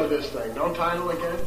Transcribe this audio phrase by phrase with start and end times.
[0.00, 0.54] title of this thing.
[0.54, 1.38] No title again?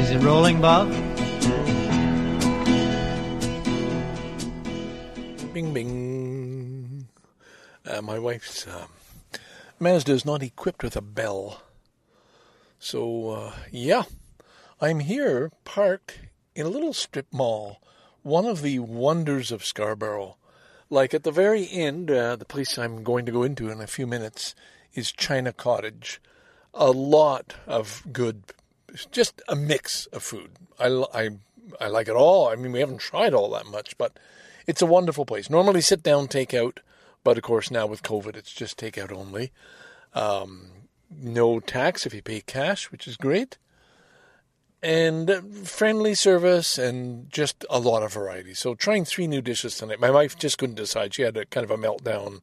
[0.00, 0.90] Is it rolling, Bob?
[5.52, 7.08] Bing, bing.
[7.86, 8.88] Uh, my wife's um,
[9.78, 11.62] Mazda is not equipped with a bell.
[12.78, 14.04] So, uh, yeah,
[14.80, 16.20] I'm here parked
[16.54, 17.80] in a little strip mall,
[18.26, 20.36] one of the wonders of Scarborough.
[20.90, 23.86] Like at the very end, uh, the place I'm going to go into in a
[23.86, 24.56] few minutes
[24.94, 26.20] is China Cottage.
[26.74, 28.42] A lot of good,
[29.12, 30.50] just a mix of food.
[30.78, 31.30] I, I,
[31.80, 32.48] I like it all.
[32.48, 34.18] I mean, we haven't tried all that much, but
[34.66, 35.48] it's a wonderful place.
[35.48, 36.80] Normally sit down, take out,
[37.22, 39.52] but of course now with COVID, it's just takeout only.
[40.14, 40.70] Um,
[41.16, 43.56] no tax if you pay cash, which is great.
[44.86, 48.54] And friendly service and just a lot of variety.
[48.54, 49.98] So trying three new dishes tonight.
[49.98, 51.12] My wife just couldn't decide.
[51.12, 52.40] She had a kind of a meltdown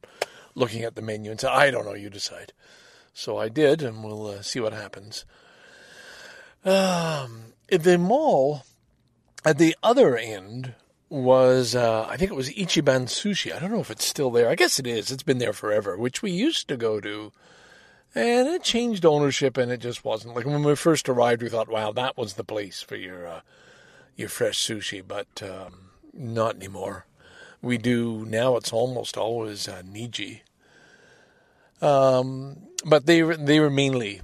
[0.54, 2.52] looking at the menu and said, I don't know, you decide.
[3.14, 5.24] So I did, and we'll uh, see what happens.
[6.66, 8.66] Um, the mall
[9.42, 10.74] at the other end
[11.08, 13.56] was, uh, I think it was Ichiban Sushi.
[13.56, 14.50] I don't know if it's still there.
[14.50, 15.10] I guess it is.
[15.10, 17.32] It's been there forever, which we used to go to.
[18.14, 21.42] And it changed ownership, and it just wasn't like when we first arrived.
[21.42, 23.40] We thought, "Wow, that was the place for your uh,
[24.16, 27.06] your fresh sushi," but um, not anymore.
[27.60, 28.56] We do now.
[28.56, 30.42] It's almost always uh, Niji.
[31.82, 34.20] Um, but they they were mainly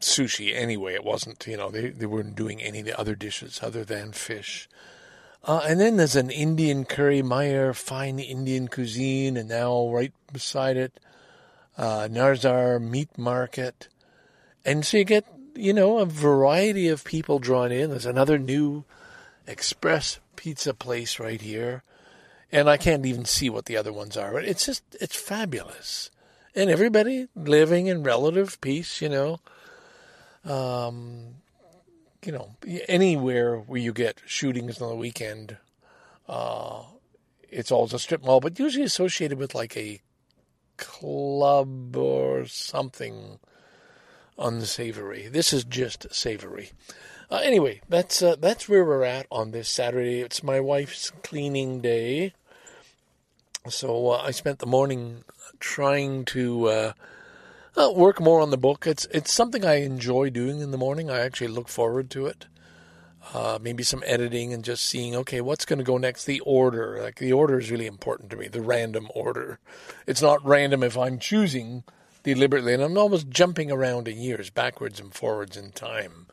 [0.00, 0.94] sushi anyway.
[0.94, 4.68] It wasn't you know they they weren't doing any other dishes other than fish.
[5.44, 10.76] Uh, and then there's an Indian curry Meyer, fine Indian cuisine, and now right beside
[10.76, 10.98] it,
[11.78, 13.88] uh, Narzar Meat Market.
[14.64, 17.90] And so you get, you know, a variety of people drawn in.
[17.90, 18.84] There's another new
[19.46, 21.84] express pizza place right here.
[22.50, 24.32] And I can't even see what the other ones are.
[24.32, 26.10] But it's just, it's fabulous.
[26.54, 29.40] And everybody living in relative peace, you know.
[30.44, 31.34] Um,
[32.24, 32.56] you know,
[32.88, 35.56] anywhere where you get shootings on the weekend,
[36.28, 36.82] uh,
[37.48, 40.00] it's always a strip mall, but usually associated with like a
[40.78, 43.38] club or something
[44.38, 45.28] unsavory.
[45.28, 46.70] This is just savory.
[47.30, 50.20] Uh, anyway, that's uh, that's where we're at on this Saturday.
[50.20, 52.32] It's my wife's cleaning day,
[53.68, 55.24] so uh, I spent the morning
[55.60, 56.92] trying to uh,
[57.76, 58.86] uh, work more on the book.
[58.86, 61.10] It's it's something I enjoy doing in the morning.
[61.10, 62.46] I actually look forward to it.
[63.34, 66.24] Uh, maybe some editing and just seeing, okay, what's going to go next?
[66.24, 68.48] The order, like the order is really important to me.
[68.48, 69.58] The random order.
[70.06, 71.84] It's not random if I'm choosing
[72.22, 76.26] deliberately, and I'm almost jumping around in years, backwards and forwards in time.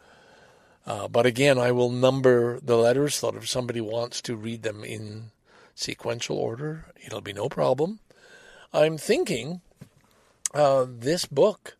[0.85, 4.63] Uh, but again, I will number the letters so that if somebody wants to read
[4.63, 5.31] them in
[5.73, 7.99] sequential order, it'll be no problem.
[8.71, 9.61] I'm thinking
[10.53, 11.75] uh, this book,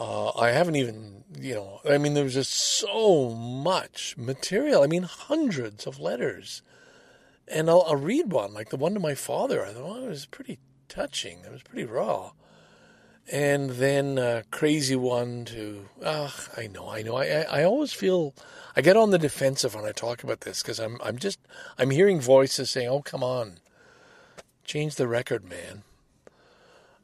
[0.00, 4.82] uh, I haven't even, you know, I mean, there's just so much material.
[4.82, 6.62] I mean, hundreds of letters.
[7.46, 9.62] And I'll, I'll read one, like the one to my father.
[9.62, 10.58] I thought, well, it was pretty
[10.88, 11.40] touching.
[11.44, 12.32] It was pretty raw.
[13.30, 17.16] And then a crazy one to, ah, I know, I know.
[17.16, 18.34] I, I, I always feel,
[18.74, 21.40] I get on the defensive when I talk about this because I'm, I'm just,
[21.76, 23.58] I'm hearing voices saying, oh, come on,
[24.64, 25.82] change the record, man.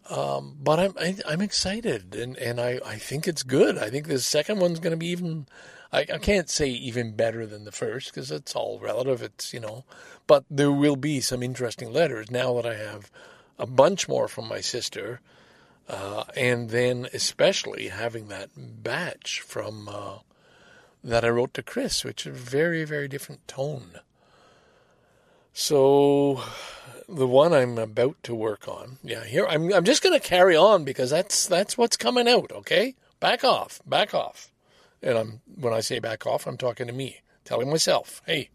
[0.09, 3.77] Um, but I'm I, am i am excited and, and I, I think it's good.
[3.78, 5.47] I think the second one's going to be even.
[5.93, 9.22] I, I can't say even better than the first because it's all relative.
[9.22, 9.84] It's you know,
[10.27, 13.11] but there will be some interesting letters now that I have
[13.59, 15.21] a bunch more from my sister,
[15.89, 20.19] uh, and then especially having that batch from uh,
[21.03, 24.00] that I wrote to Chris, which is a very very different tone.
[25.53, 26.43] So
[27.09, 28.99] the one I'm about to work on.
[29.03, 29.72] Yeah, here I'm.
[29.72, 32.50] I'm just going to carry on because that's that's what's coming out.
[32.53, 34.50] Okay, back off, back off.
[35.03, 38.50] And I'm when I say back off, I'm talking to me, telling myself, "Hey,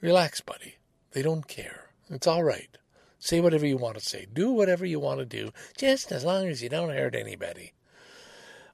[0.00, 0.76] relax, buddy.
[1.12, 1.90] They don't care.
[2.10, 2.76] It's all right.
[3.18, 4.26] Say whatever you want to say.
[4.32, 7.72] Do whatever you want to do, just as long as you don't hurt anybody."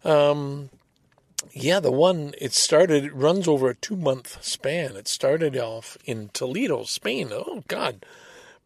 [0.02, 0.70] Um,
[1.52, 4.96] yeah, the one it started it runs over a two month span.
[4.96, 7.30] It started off in Toledo, Spain.
[7.32, 8.04] Oh God,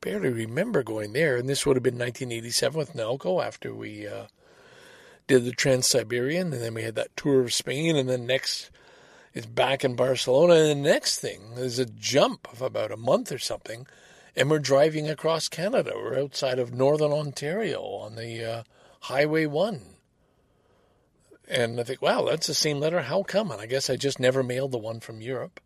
[0.05, 1.37] barely remember going there.
[1.37, 4.27] And this would have been 1987 with Naoko after we uh,
[5.27, 8.71] did the Trans Siberian, and then we had that tour of Spain, and then next
[9.33, 10.55] is back in Barcelona.
[10.55, 13.87] And the next thing is a jump of about a month or something,
[14.37, 15.93] and we're driving across Canada.
[15.95, 18.63] We're outside of Northern Ontario on the uh,
[19.01, 19.81] Highway 1.
[21.49, 23.01] And I think, wow, that's the same letter.
[23.01, 23.51] How come?
[23.51, 25.61] And I guess I just never mailed the one from Europe.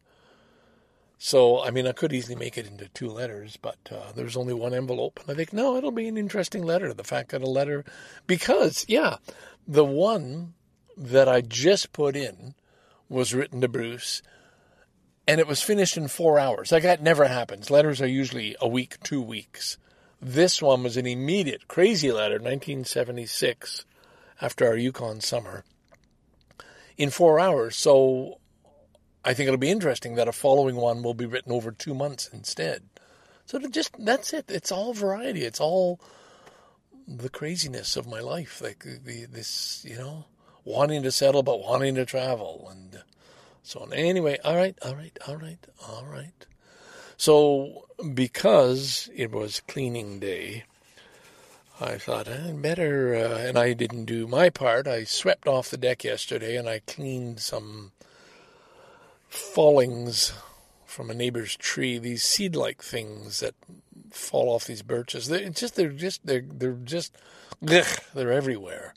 [1.19, 4.55] So, I mean, I could easily make it into two letters, but uh, there's only
[4.55, 5.19] one envelope.
[5.20, 6.94] And I think, no, it'll be an interesting letter.
[6.94, 7.85] The fact that a letter,
[8.29, 9.17] because, yeah,
[9.67, 10.55] the one
[10.97, 12.55] that I just put in
[13.09, 14.23] was written to Bruce
[15.29, 16.73] and it was finished in four hours.
[16.73, 17.70] Like that never happens.
[17.70, 19.76] Letters are usually a week, two weeks.
[20.23, 23.85] This one was an immediate, crazy letter, 1976,
[24.41, 25.65] after our Yukon summer,
[26.97, 27.76] in four hours.
[27.76, 28.41] So
[29.28, 32.30] I think it'll be interesting that a following one will be written over two months
[32.32, 32.84] instead.
[33.44, 34.46] So just that's it.
[34.48, 35.44] It's all variety.
[35.44, 36.00] It's all
[37.06, 38.62] the craziness of my life.
[38.62, 40.25] Like the, this, you know,
[40.64, 43.02] wanting to settle but wanting to travel and
[43.62, 43.92] so on.
[43.92, 46.46] Anyway, all right, all right, all right, all right.
[47.19, 47.84] So
[48.14, 50.64] because it was cleaning day,
[51.78, 54.86] I thought I'd eh, better, uh, and I didn't do my part.
[54.86, 57.92] I swept off the deck yesterday and I cleaned some
[59.28, 60.32] fallings
[60.86, 61.98] from a neighbor's tree.
[61.98, 63.54] These seed-like things that
[64.10, 65.28] fall off these birches.
[65.28, 67.14] They're just they're just they're they're just
[67.69, 68.94] ugh, they're everywhere.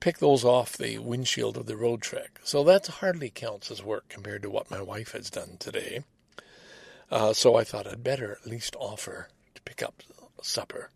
[0.00, 2.38] Pick those off the windshield of the Roadtrek.
[2.42, 6.04] So that hardly counts as work compared to what my wife has done today.
[7.10, 10.02] Uh, so I thought I'd better at least offer to pick up
[10.40, 10.90] supper.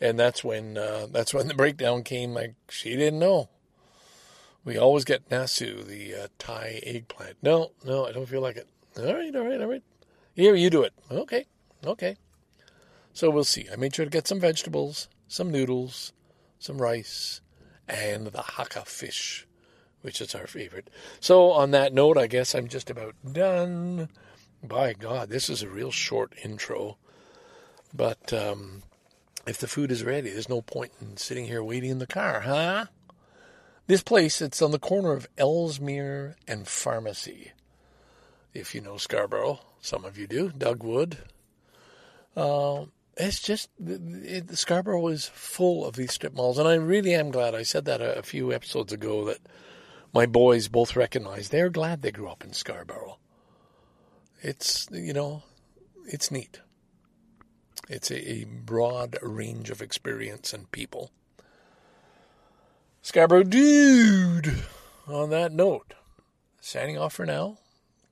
[0.00, 2.34] And that's when uh, that's when the breakdown came.
[2.34, 3.48] Like she didn't know.
[4.64, 7.36] We always get nasu, the uh, Thai eggplant.
[7.42, 8.66] No, no, I don't feel like it.
[8.96, 9.82] All right, all right, all right.
[10.34, 10.94] Here, you do it.
[11.10, 11.46] Okay,
[11.84, 12.16] okay.
[13.12, 13.68] So we'll see.
[13.70, 16.12] I made sure to get some vegetables, some noodles,
[16.58, 17.40] some rice,
[17.86, 19.46] and the Hakka fish,
[20.00, 20.88] which is our favorite.
[21.20, 24.08] So on that note, I guess I'm just about done.
[24.62, 26.96] By God, this is a real short intro.
[27.92, 28.82] But um,
[29.46, 32.40] if the food is ready, there's no point in sitting here waiting in the car,
[32.40, 32.86] huh?
[33.86, 37.52] This place, it's on the corner of Ellesmere and Pharmacy.
[38.54, 41.18] If you know Scarborough, some of you do, Dugwood.
[42.34, 42.86] Uh,
[43.16, 47.54] it's just it, Scarborough is full of these strip malls, and I really am glad.
[47.54, 49.38] I said that a, a few episodes ago that
[50.14, 53.18] my boys both recognize they're glad they grew up in Scarborough.
[54.40, 55.42] It's you know,
[56.06, 56.60] it's neat.
[57.88, 61.10] It's a, a broad range of experience and people.
[63.04, 64.64] Scarborough dude.
[65.06, 65.92] On that note,
[66.58, 67.58] signing off for now.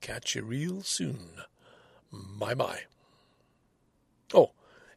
[0.01, 1.41] Catch you real soon.
[2.11, 2.81] Bye bye.
[4.35, 4.51] Oh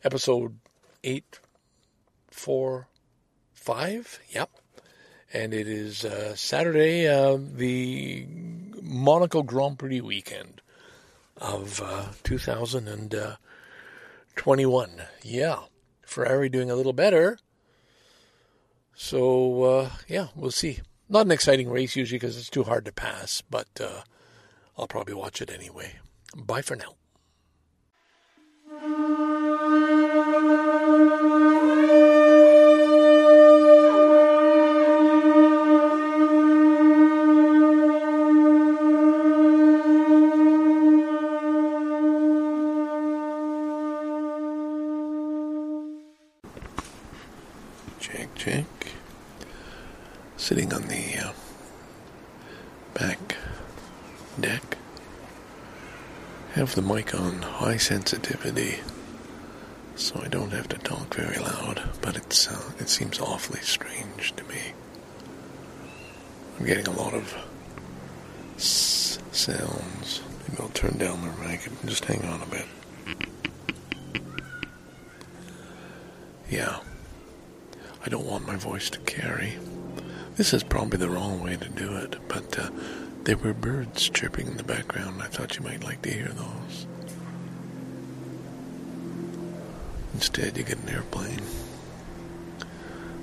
[0.05, 0.59] episode
[1.03, 1.41] eight,
[2.31, 2.89] four,
[3.55, 4.21] five.
[4.29, 4.51] Yep.
[5.33, 8.27] And it is uh, Saturday, uh, the
[8.83, 10.61] Monaco Grand Prix weekend
[11.39, 14.91] of uh, 2021.
[15.23, 15.61] Yeah.
[16.03, 17.39] Ferrari doing a little better.
[18.99, 20.81] So, uh, yeah, we'll see.
[21.09, 24.03] Not an exciting race usually because it's too hard to pass, but uh,
[24.77, 25.97] I'll probably watch it anyway.
[26.35, 26.95] Bye for now.
[48.01, 48.76] Check, check.
[50.47, 51.33] Sitting on the uh,
[52.95, 53.19] back
[54.41, 54.77] deck.
[56.53, 58.77] Have the mic on high sensitivity
[59.97, 64.35] so I don't have to talk very loud, but it's uh, it seems awfully strange
[64.37, 64.61] to me.
[66.61, 67.35] I'm getting a lot of
[68.55, 70.21] s- sounds.
[70.47, 72.67] Maybe I'll turn down the mic and just hang on a bit.
[76.49, 76.79] Yeah,
[78.05, 79.57] I don't want my voice to carry.
[80.37, 82.69] This is probably the wrong way to do it, but uh,
[83.25, 85.23] there were birds chirping in the background.
[85.23, 86.87] I thought you might like to hear those.
[90.13, 91.41] Instead, you get an airplane.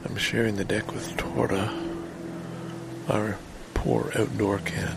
[0.06, 1.72] I'm sharing the deck with Torta,
[3.08, 3.38] our
[3.76, 4.96] poor outdoor cat.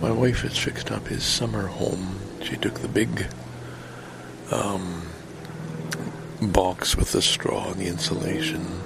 [0.00, 2.18] My wife has fixed up his summer home.
[2.42, 3.26] She took the big
[4.50, 5.02] um,
[6.40, 8.80] box with the straw and the insulation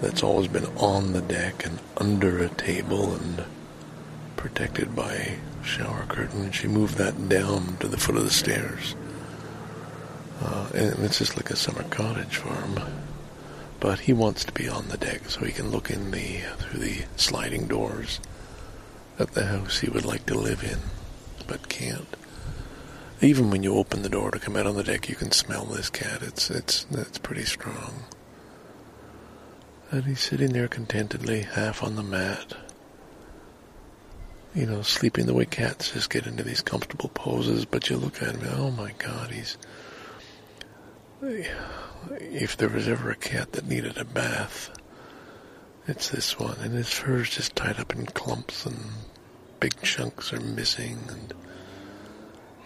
[0.00, 3.44] that's always been on the deck and under a table and
[4.36, 6.44] protected by a shower curtain.
[6.44, 8.94] And she moved that down to the foot of the stairs.
[10.42, 12.80] Uh, and it's just like a summer cottage for him.
[13.78, 16.80] But he wants to be on the deck so he can look in the through
[16.80, 18.20] the sliding doors
[19.18, 20.78] at the house he would like to live in,
[21.46, 22.16] but can't.
[23.20, 25.66] Even when you open the door to come out on the deck, you can smell
[25.66, 26.22] this cat.
[26.22, 28.04] It's it's it's pretty strong.
[29.92, 32.54] And he's sitting there contentedly, half on the mat.
[34.54, 37.64] you know, sleeping the way cats just get into these comfortable poses.
[37.64, 39.56] But you look at him, oh my God, he's.
[41.22, 44.70] If there was ever a cat that needed a bath,
[45.86, 46.56] it's this one.
[46.60, 48.76] And his fur's just tied up in clumps, and
[49.60, 51.34] big chunks are missing, and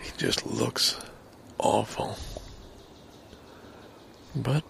[0.00, 0.98] he just looks
[1.58, 2.16] awful.
[4.34, 4.64] But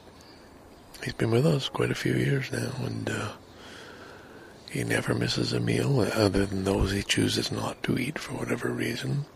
[1.04, 3.32] he's been with us quite a few years now, and uh,
[4.70, 8.70] he never misses a meal other than those he chooses not to eat for whatever
[8.70, 9.26] reason.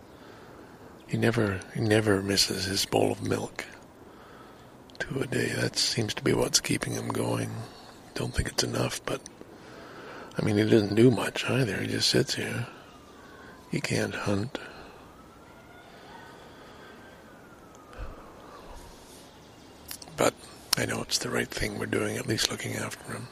[1.06, 3.64] He never he never misses his bowl of milk
[4.98, 5.52] to a day.
[5.52, 7.50] That seems to be what's keeping him going.
[8.14, 9.20] Don't think it's enough, but
[10.38, 11.76] I mean he doesn't do much either.
[11.76, 12.66] He just sits here.
[13.70, 14.58] He can't hunt.
[20.16, 20.34] But
[20.78, 23.26] I know it's the right thing we're doing, at least looking after him.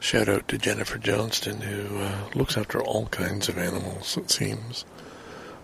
[0.00, 4.84] Shout out to Jennifer Johnston, who uh, looks after all kinds of animals, it seems.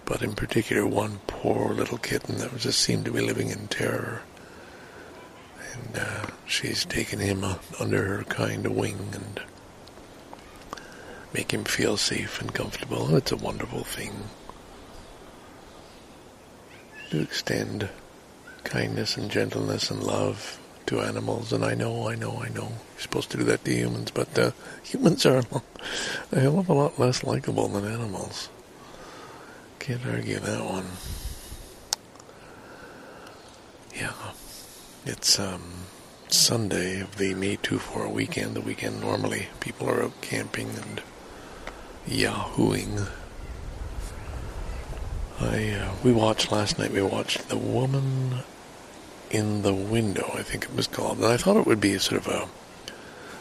[0.05, 4.23] But in particular, one poor little kitten that just seemed to be living in terror.
[5.73, 7.45] And uh, she's taken him
[7.81, 9.41] under her kind wing and
[11.35, 13.17] make him feel safe and comfortable.
[13.17, 14.13] It's a wonderful thing
[17.11, 17.89] to extend
[18.63, 23.01] kindness and gentleness and love to animals, and I know, I know, I know, you're
[23.01, 24.53] supposed to do that to humans, but uh,
[24.83, 25.43] humans are
[26.33, 28.49] a hell of a lot less likable than animals.
[29.79, 30.87] Can't argue that one.
[33.95, 34.15] Yeah,
[35.05, 35.63] it's um,
[36.29, 41.03] Sunday of the May 2-4 weekend, the weekend normally people are out camping and
[42.07, 43.09] yahooing.
[45.41, 46.91] I uh, we watched last night.
[46.91, 48.41] We watched The Woman
[49.31, 51.19] in the Window, I think it was called.
[51.19, 52.49] And I thought it would be sort of a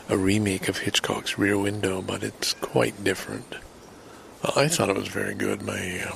[0.10, 3.56] a remake of Hitchcock's Rear Window, but it's quite different.
[4.56, 5.62] I thought it was very good.
[5.62, 6.16] My uh,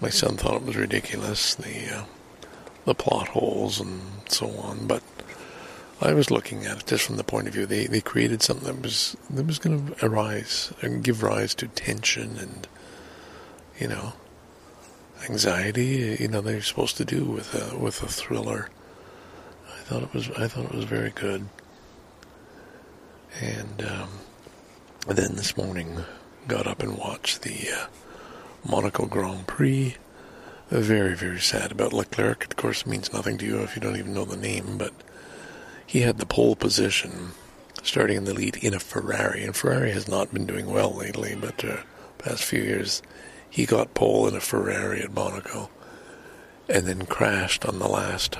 [0.00, 2.04] my son thought it was ridiculous the uh,
[2.84, 5.02] the plot holes and so on, but
[6.00, 8.66] I was looking at it just from the point of view they they created something
[8.66, 12.68] that was that was going to arise and give rise to tension and
[13.78, 14.12] you know
[15.28, 18.68] anxiety, you know, they're supposed to do with a, with a thriller.
[19.66, 21.48] I thought it was I thought it was very good.
[23.40, 24.08] And um,
[25.08, 26.04] then this morning,
[26.48, 27.86] got up and watched the uh,
[28.68, 29.96] Monaco Grand Prix.
[30.70, 32.44] Very very sad about Leclerc.
[32.44, 34.92] Of course, it means nothing to you if you don't even know the name, but
[35.86, 37.30] he had the pole position,
[37.82, 41.36] starting in the lead in a Ferrari, and Ferrari has not been doing well lately,
[41.40, 41.76] but uh,
[42.18, 43.02] past few years
[43.56, 45.70] he got pole in a Ferrari at Monaco
[46.68, 48.36] and then crashed on the last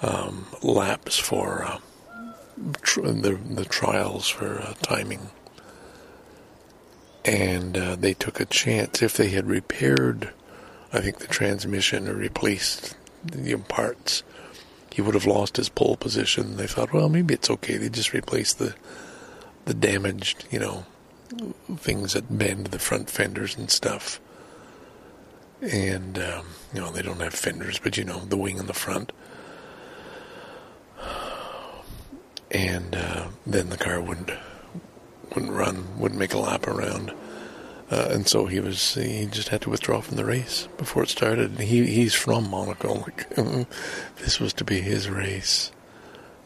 [0.00, 1.78] um, laps for uh,
[2.82, 5.30] tr- the, the trials for uh, timing.
[7.24, 9.02] And uh, they took a chance.
[9.02, 10.30] If they had repaired,
[10.92, 14.24] I think, the transmission or replaced the parts,
[14.92, 16.56] he would have lost his pole position.
[16.56, 17.76] They thought, well, maybe it's okay.
[17.76, 18.74] They just replaced the
[19.64, 20.86] the damaged, you know,
[21.76, 24.20] things that bend the front fenders and stuff.
[25.60, 28.74] And, um, you know, they don't have fenders, but you know, the wing in the
[28.74, 29.12] front.
[32.50, 34.30] And uh, then the car wouldn't
[35.34, 37.12] wouldn't run, wouldn't make a lap around.
[37.90, 41.08] Uh, and so he was he just had to withdraw from the race before it
[41.08, 41.58] started.
[41.60, 42.94] He he's from Monaco.
[43.36, 43.68] Like,
[44.16, 45.72] this was to be his race.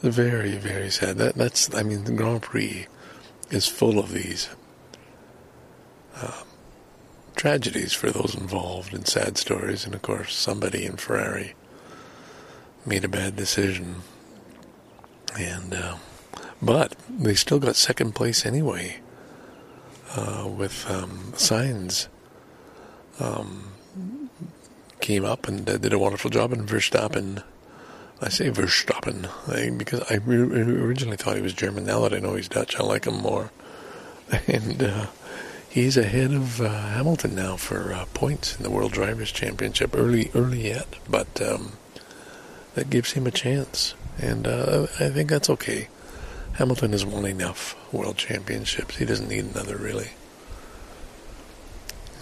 [0.00, 1.18] Very very sad.
[1.18, 2.86] That that's I mean the Grand Prix
[3.50, 4.48] is full of these
[7.36, 9.84] tragedies for those involved and sad stories.
[9.84, 11.54] And of course, somebody in Ferrari
[12.84, 13.96] made a bad decision.
[15.38, 15.96] And, uh,
[16.62, 19.00] but they still got second place anyway
[20.16, 22.08] uh, with um, Sainz.
[23.20, 23.70] Um,
[25.00, 27.42] came up and did a wonderful job, and Verstappen.
[28.20, 29.28] I say Verstappen
[29.78, 31.84] because I originally thought he was German.
[31.84, 33.50] Now that I know he's Dutch, I like him more.
[34.48, 35.06] And uh,
[35.76, 39.94] he's ahead of uh, Hamilton now for uh, points in the World Drivers' Championship.
[39.94, 41.72] Early, early yet, but um,
[42.74, 45.88] that gives him a chance, and uh, I think that's okay.
[46.54, 50.12] Hamilton has won enough World Championships; he doesn't need another, really.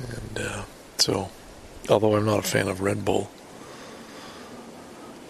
[0.08, 0.62] And uh,
[0.99, 1.30] so,
[1.88, 3.30] although I'm not a fan of Red Bull,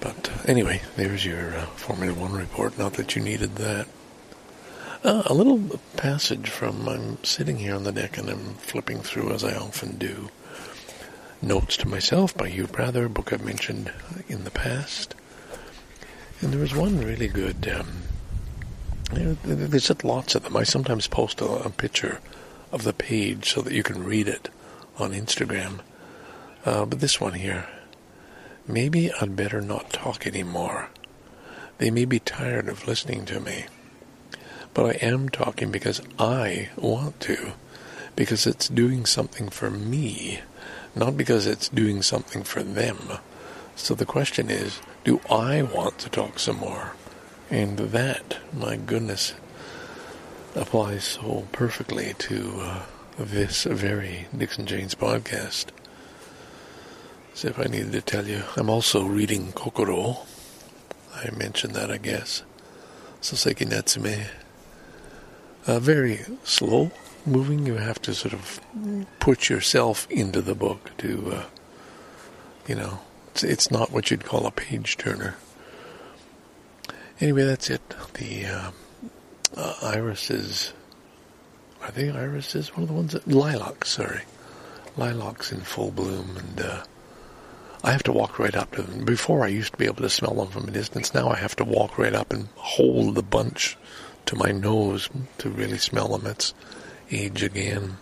[0.00, 2.78] but uh, anyway, there's your uh, Formula One report.
[2.78, 3.86] Not that you needed that.
[5.04, 5.60] Uh, a little
[5.96, 9.98] passage from I'm sitting here on the deck and I'm flipping through as I often
[9.98, 10.30] do.
[11.42, 13.92] Notes to Myself by Hugh Prather, a book I've mentioned
[14.28, 15.14] in the past.
[16.40, 17.68] And there was one really good.
[17.68, 18.04] Um,
[19.12, 20.56] there's lots of them.
[20.56, 22.20] I sometimes post a, a picture
[22.72, 24.48] of the page so that you can read it
[24.96, 25.80] on Instagram.
[26.64, 27.68] Uh, but this one here,
[28.66, 30.88] maybe I'd better not talk anymore.
[31.76, 33.66] They may be tired of listening to me,
[34.74, 37.52] but I am talking because I want to,
[38.16, 40.40] because it's doing something for me,
[40.94, 42.98] not because it's doing something for them.
[43.76, 46.92] So the question is, do I want to talk some more?
[47.50, 49.34] And that, my goodness,
[50.54, 52.82] applies so perfectly to uh,
[53.18, 55.66] this very Dixon Janes podcast.
[57.32, 60.24] As if I needed to tell you, I'm also reading Kokoro.
[61.14, 62.42] I mentioned that, I guess.
[63.20, 64.26] Soseki Natsume.
[65.66, 66.90] Uh, very slow
[67.24, 67.66] moving.
[67.66, 68.60] You have to sort of
[69.18, 71.44] put yourself into the book to, uh,
[72.66, 75.36] you know, it's, it's not what you'd call a page turner.
[77.20, 77.80] Anyway, that's it.
[78.14, 78.70] The uh,
[79.56, 80.72] uh, irises.
[81.80, 82.74] Are they irises?
[82.74, 83.90] One of the ones that lilacs.
[83.90, 84.22] Sorry,
[84.96, 86.84] lilacs in full bloom, and uh,
[87.82, 89.04] I have to walk right up to them.
[89.04, 91.14] Before I used to be able to smell them from a distance.
[91.14, 93.78] Now I have to walk right up and hold the bunch
[94.26, 96.26] to my nose to really smell them.
[96.26, 96.54] It's
[97.10, 97.98] age again.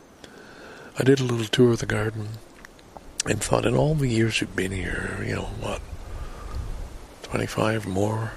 [0.99, 2.29] I did a little tour of the garden
[3.26, 5.81] and thought in all the years we've been here, you know, what,
[7.23, 8.33] 25 more,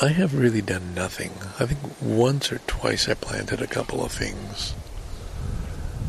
[0.00, 1.32] I have really done nothing.
[1.58, 4.74] I think once or twice I planted a couple of things.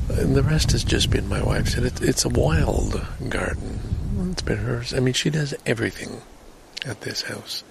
[0.09, 1.75] And the rest has just been my wife's.
[1.75, 3.79] And it, it's a wild garden.
[4.31, 4.93] It's been hers.
[4.93, 6.21] I mean, she does everything
[6.85, 7.63] at this house.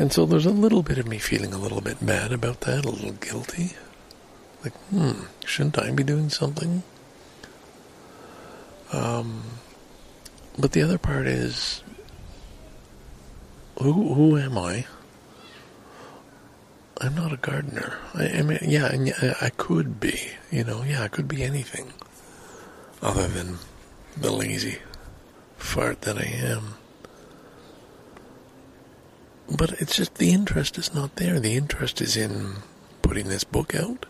[0.00, 2.86] And so there's a little bit of me feeling a little bit bad about that,
[2.86, 3.72] a little guilty.
[4.64, 6.82] Like, hmm, shouldn't I be doing something?
[8.94, 9.42] Um,
[10.58, 11.82] but the other part is,
[13.78, 14.86] who who am I?
[16.98, 17.98] I'm not a gardener.
[18.14, 18.90] I, I mean, yeah,
[19.42, 20.30] I could be.
[20.50, 21.92] You know, yeah, I could be anything
[23.02, 23.58] other than
[24.16, 24.78] the lazy
[25.58, 26.79] fart that I am.
[29.50, 31.40] But it's just the interest is not there.
[31.40, 32.54] The interest is in
[33.02, 34.06] putting this book out.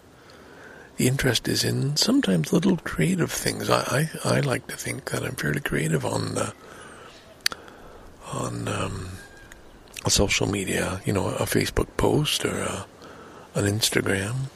[0.97, 3.71] The interest is in sometimes little creative things.
[3.71, 6.53] I, I, I like to think that I'm fairly creative on the,
[8.33, 9.09] on um,
[10.09, 12.87] social media, you know, a Facebook post or a,
[13.55, 14.51] an Instagram.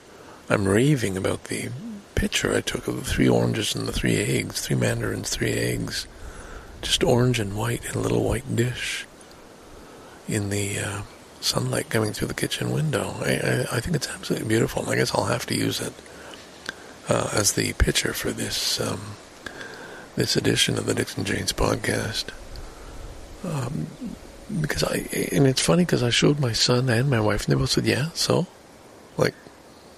[0.50, 1.70] I'm raving about the
[2.14, 6.06] picture I took of the three oranges and the three eggs, three mandarins, three eggs,
[6.82, 9.06] just orange and white in a little white dish
[10.28, 11.02] in the uh,
[11.40, 13.14] sunlight coming through the kitchen window.
[13.20, 15.92] I, I, I, think it's absolutely beautiful, and I guess I'll have to use it
[17.08, 19.16] uh, as the picture for this um,
[20.16, 22.26] this edition of the Dixon Janes podcast.
[23.44, 23.88] Um,
[24.60, 27.58] because I and it's funny because I showed my son and my wife, and they
[27.58, 28.46] both said, "Yeah, so,
[29.16, 29.34] like,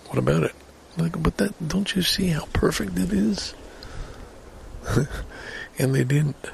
[0.06, 0.54] what about it?"
[0.96, 3.54] Like, but that don't you see how perfect it is?
[5.78, 6.50] and they didn't.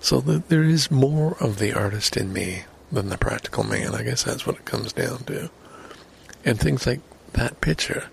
[0.00, 3.94] So the, there is more of the artist in me than the practical man.
[3.94, 5.50] I guess that's what it comes down to.
[6.44, 7.00] And things like
[7.32, 8.04] that picture,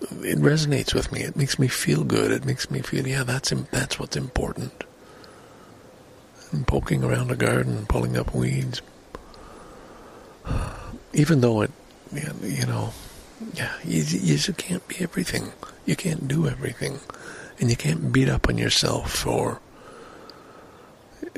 [0.00, 1.22] it resonates with me.
[1.22, 2.30] It makes me feel good.
[2.30, 4.84] It makes me feel, yeah, that's that's what's important
[6.52, 8.82] and poking around a garden, pulling up weeds.
[11.12, 11.70] Even though it,
[12.42, 12.92] you know,
[13.54, 15.52] yeah, you, you just can't be everything.
[15.84, 17.00] You can't do everything.
[17.58, 19.60] And you can't beat up on yourself for,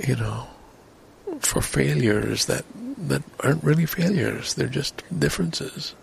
[0.06, 0.48] you know,
[1.40, 2.64] for failures that,
[3.08, 4.54] that aren't really failures.
[4.54, 5.94] They're just differences.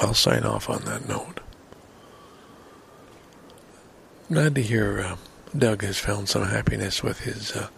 [0.00, 1.40] I'll sign off on that note.
[4.32, 5.16] Glad to hear uh,
[5.56, 7.52] Doug has found some happiness with his.
[7.52, 7.68] Uh,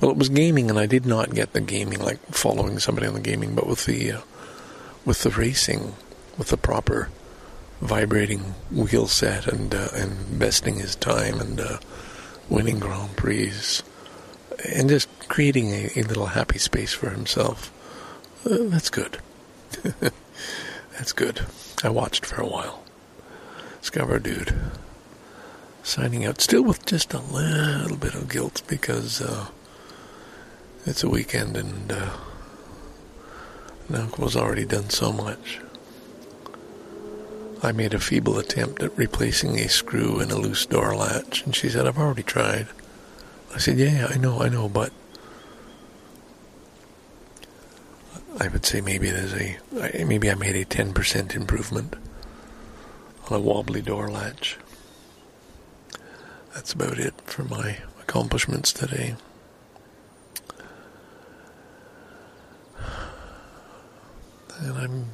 [0.00, 3.14] well, it was gaming, and I did not get the gaming like following somebody on
[3.14, 4.20] the gaming, but with the uh,
[5.04, 5.94] with the racing,
[6.38, 7.10] with the proper
[7.82, 11.78] vibrating wheel set, and uh, and besting his time, and uh,
[12.48, 13.52] winning Grand Prix,
[14.64, 17.72] and just creating a, a little happy space for himself.
[18.44, 19.18] Uh, that's good.
[20.00, 21.40] that's good.
[21.82, 22.82] I watched for a while.
[23.80, 24.54] Discover dude
[25.82, 29.46] signing out, still with just a little bit of guilt because uh,
[30.86, 32.10] it's a weekend and uh,
[33.92, 35.60] Uncle's already done so much.
[37.62, 41.54] I made a feeble attempt at replacing a screw in a loose door latch, and
[41.54, 42.68] she said, I've already tried.
[43.54, 44.92] I said, Yeah, I know, I know, but
[48.38, 51.94] I would say maybe there's a, maybe I made a 10% improvement
[53.28, 54.56] on a wobbly door latch
[56.54, 59.16] that's about it for my accomplishments today.
[64.62, 65.06] And I'm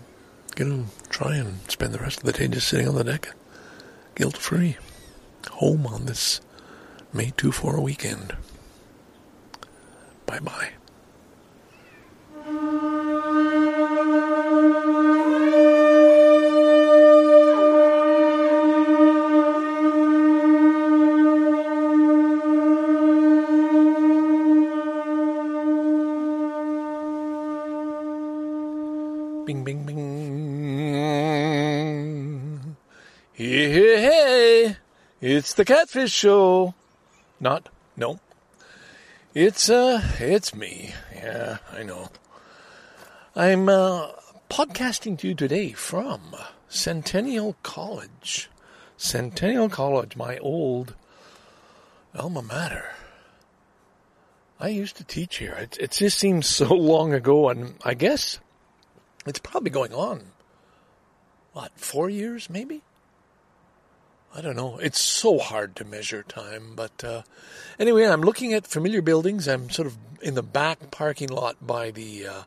[0.57, 3.35] Gonna try and spend the rest of the day just sitting on the deck,
[4.15, 4.79] guilt free,
[5.51, 6.41] home on this
[7.13, 8.37] May 2 4 weekend.
[10.27, 10.71] Bye bye.
[29.47, 30.07] Bing, bing, bing.
[33.33, 34.77] Hey, hey, hey.
[35.21, 36.75] It's the Catfish Show.
[37.39, 38.19] Not, no.
[39.35, 40.95] It's, uh, it's me.
[41.15, 42.09] Yeah, I know.
[43.35, 44.13] I'm, uh,
[44.49, 46.35] podcasting to you today from
[46.69, 48.49] Centennial College.
[48.97, 50.95] Centennial College, my old
[52.15, 52.91] alma mater.
[54.59, 55.53] I used to teach here.
[55.53, 58.41] It, it just seems so long ago, and I guess
[59.27, 60.23] it's probably going on,
[61.53, 62.83] what, four years maybe?
[64.37, 64.77] I don't know.
[64.77, 66.73] It's so hard to measure time.
[66.77, 67.23] But uh,
[67.79, 69.49] anyway, I'm looking at familiar buildings.
[69.49, 72.27] I'm sort of in the back parking lot by the.
[72.27, 72.43] Uh,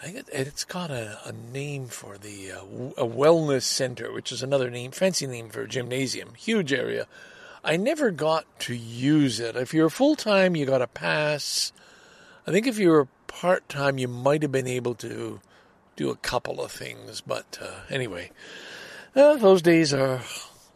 [0.00, 2.60] I think it, has got a, a, name for the uh,
[2.96, 6.34] a wellness center, which is another name, fancy name for a gymnasium.
[6.34, 7.06] Huge area.
[7.62, 9.56] I never got to use it.
[9.56, 11.72] If you're full time, you got a pass.
[12.46, 15.40] I think if you were part time, you might have been able to
[15.96, 17.20] do a couple of things.
[17.20, 18.30] But uh, anyway,
[19.14, 20.20] uh, those days are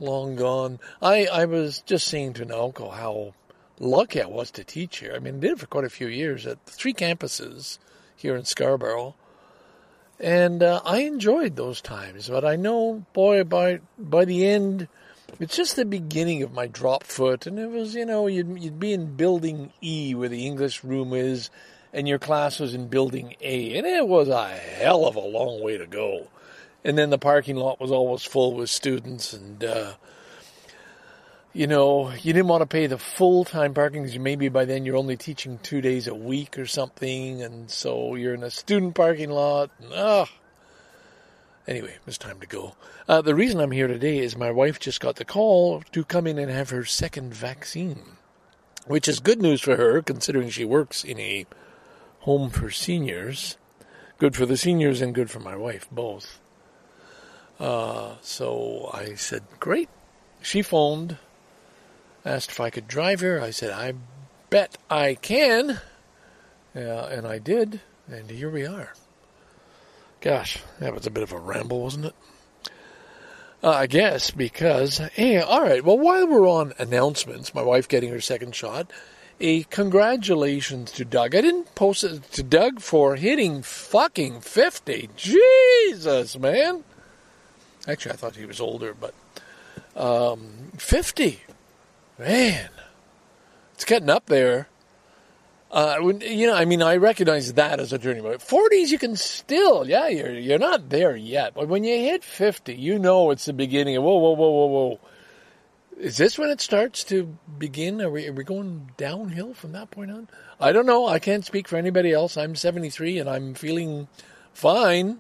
[0.01, 0.79] long gone.
[1.03, 3.35] I, I was just saying to Naoko how
[3.79, 5.13] lucky I was to teach here.
[5.15, 7.79] I mean, I did it for quite a few years at three campuses
[8.17, 9.15] here in Scarborough.
[10.21, 14.89] And uh, I enjoyed those times, but I know, boy, by by the end,
[15.39, 18.81] it's just the beginning of my drop foot, and it was, you know, you'd you'd
[18.81, 21.51] be in building E where the English room is,
[21.93, 25.63] and your class was in building A, and it was a hell of a long
[25.63, 26.27] way to go.
[26.85, 29.93] And then the parking lot was always full with students, and uh,
[31.53, 34.85] you know, you didn't want to pay the full time parking because maybe by then
[34.85, 38.95] you're only teaching two days a week or something, and so you're in a student
[38.95, 39.71] parking lot.
[39.81, 40.31] And, ah,
[41.67, 42.77] anyway, it was time to go.
[43.09, 46.27] Uh, the reason I'm here today is my wife just got the call to come
[46.27, 48.03] in and have her second vaccine,
[48.87, 51.47] which is good news for her considering she works in a
[52.21, 53.57] home for seniors.
[54.19, 56.41] Good for the seniors and good for my wife, both.
[57.59, 59.89] Uh, so I said, great.
[60.43, 61.17] She phoned,
[62.25, 63.41] asked if I could drive her.
[63.41, 63.95] I said, I
[64.51, 65.81] bet I can.
[66.75, 68.93] Yeah, and I did, and here we are.
[70.21, 72.15] Gosh, that was a bit of a ramble, wasn't it?
[73.63, 78.11] Uh, I guess because, hey, all right, well, while we're on announcements, my wife getting
[78.11, 78.93] her second shot,
[79.41, 81.35] a congratulations to Doug.
[81.35, 85.11] I didn't post it to Doug for hitting fucking 50.
[85.17, 86.85] Jesus, man.
[87.89, 89.15] Actually, I thought he was older, but
[89.97, 91.41] um, 50.
[92.19, 92.69] Man,
[93.75, 94.69] it's getting up there.
[95.71, 99.17] Uh, you know, I mean, I recognize that as a journey, but 40s you can
[99.17, 101.55] still, yeah, you're you're not there yet.
[101.55, 104.67] But when you hit 50, you know it's the beginning of whoa, whoa, whoa, whoa,
[104.67, 105.01] whoa
[105.99, 108.01] is this when it starts to begin?
[108.01, 110.29] Are we, are we going downhill from that point on?
[110.61, 111.07] I don't know.
[111.07, 112.37] I can't speak for anybody else.
[112.37, 114.09] I'm 73 and I'm feeling
[114.53, 115.19] fine,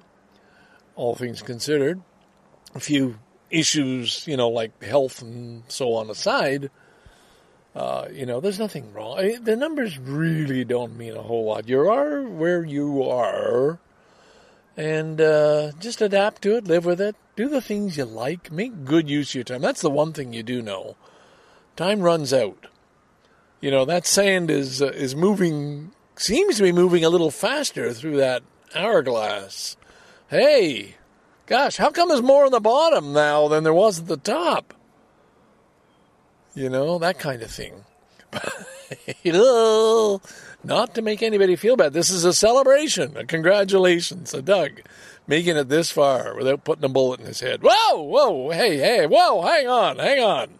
[0.94, 2.00] all things considered.
[2.74, 3.18] A few
[3.50, 6.70] issues, you know, like health and so on aside,
[7.74, 9.18] uh, you know, there's nothing wrong.
[9.18, 11.68] I, the numbers really don't mean a whole lot.
[11.68, 13.78] You are where you are,
[14.76, 18.84] and uh, just adapt to it, live with it, do the things you like, make
[18.84, 19.60] good use of your time.
[19.60, 20.96] That's the one thing you do know.
[21.76, 22.66] Time runs out.
[23.60, 27.92] You know that sand is uh, is moving, seems to be moving a little faster
[27.92, 28.42] through that
[28.74, 29.76] hourglass.
[30.28, 30.96] Hey,
[31.48, 34.74] gosh, how come there's more on the bottom now than there was at the top?
[36.54, 37.84] You know that kind of thing.
[40.64, 41.92] Not to make anybody feel bad.
[41.92, 43.16] This is a celebration.
[43.16, 44.82] A congratulations, a Doug
[45.28, 47.60] making it this far without putting a bullet in his head.
[47.62, 50.58] Whoa, whoa, hey, hey, whoa, hang on, hang on.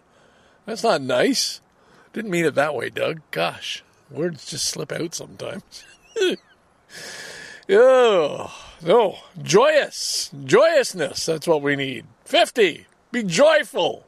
[0.65, 1.59] That's not nice.
[2.13, 3.21] Didn't mean it that way, Doug.
[3.31, 5.83] Gosh, words just slip out sometimes.
[7.69, 11.25] oh, no, joyous, joyousness.
[11.25, 12.05] That's what we need.
[12.25, 14.05] 50, be joyful.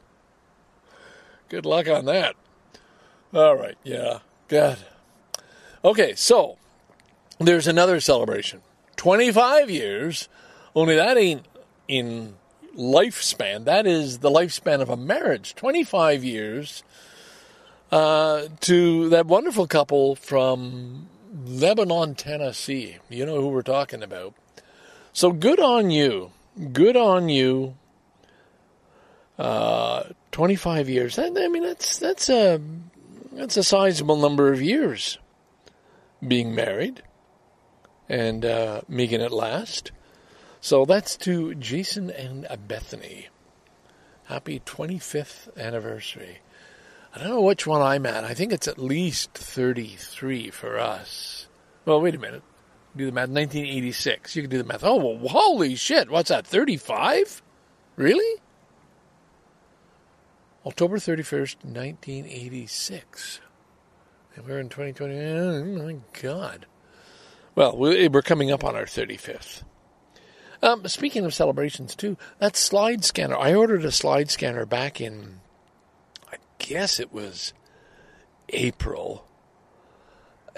[1.48, 2.34] Good luck on that.
[3.34, 4.78] All right, yeah, good.
[5.84, 6.56] Okay, so
[7.38, 8.62] there's another celebration.
[8.96, 10.28] 25 years
[10.74, 11.46] only that ain't
[11.88, 12.34] in
[12.76, 13.64] lifespan.
[13.64, 15.54] That is the lifespan of a marriage.
[15.54, 16.82] 25 years
[17.90, 21.08] uh, to that wonderful couple from
[21.44, 22.98] Lebanon, Tennessee.
[23.10, 24.34] You know who we're talking about.
[25.12, 26.32] So good on you.
[26.72, 27.74] good on you.
[29.38, 31.18] Uh, 25 years.
[31.18, 32.60] I, I mean, that's that's a
[33.32, 35.18] that's a sizable number of years
[36.26, 37.02] being married
[38.08, 38.82] and uh,
[39.20, 39.90] it last.
[40.60, 43.28] So that's to Jason and Bethany.
[44.24, 46.38] Happy 25th anniversary.
[47.14, 48.24] I don't know which one I'm at.
[48.24, 51.48] I think it's at least 33 for us.
[51.84, 52.42] Well, wait a minute.
[52.96, 53.28] Do the math.
[53.28, 54.36] 1986.
[54.36, 54.84] You can do the math.
[54.84, 56.10] Oh, well, holy shit.
[56.10, 56.46] What's that?
[56.46, 57.42] 35?
[57.96, 58.40] Really?
[60.66, 63.40] October 31st, 1986.
[64.36, 65.14] And we're in 2020.
[65.18, 66.66] Oh, my God.
[67.54, 69.62] Well, we're coming up on our 35th.
[70.62, 73.36] Um, speaking of celebrations, too, that slide scanner.
[73.36, 75.40] I ordered a slide scanner back in,
[76.30, 77.52] I guess it was
[78.50, 79.26] April.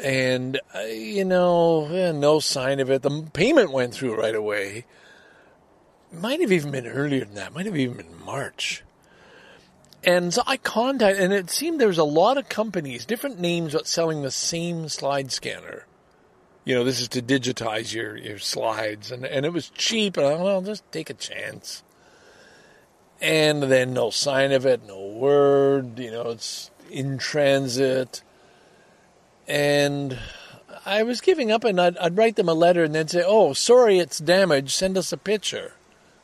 [0.02, 3.02] And, uh, you know, eh, no sign of it.
[3.02, 4.86] The payment went through right away.
[6.12, 7.54] Might have even been earlier than that.
[7.54, 8.82] Might have even been March.
[10.06, 13.72] And so I contacted, and it seemed there was a lot of companies, different names,
[13.72, 15.86] but selling the same slide scanner.
[16.64, 20.26] You know, this is to digitize your, your slides, and, and it was cheap, and
[20.26, 21.82] I don't just take a chance.
[23.20, 28.22] And then no sign of it, no word, you know, it's in transit.
[29.46, 30.18] And
[30.86, 33.52] I was giving up, and I'd, I'd write them a letter and they'd say, Oh,
[33.52, 35.74] sorry, it's damaged, send us a picture.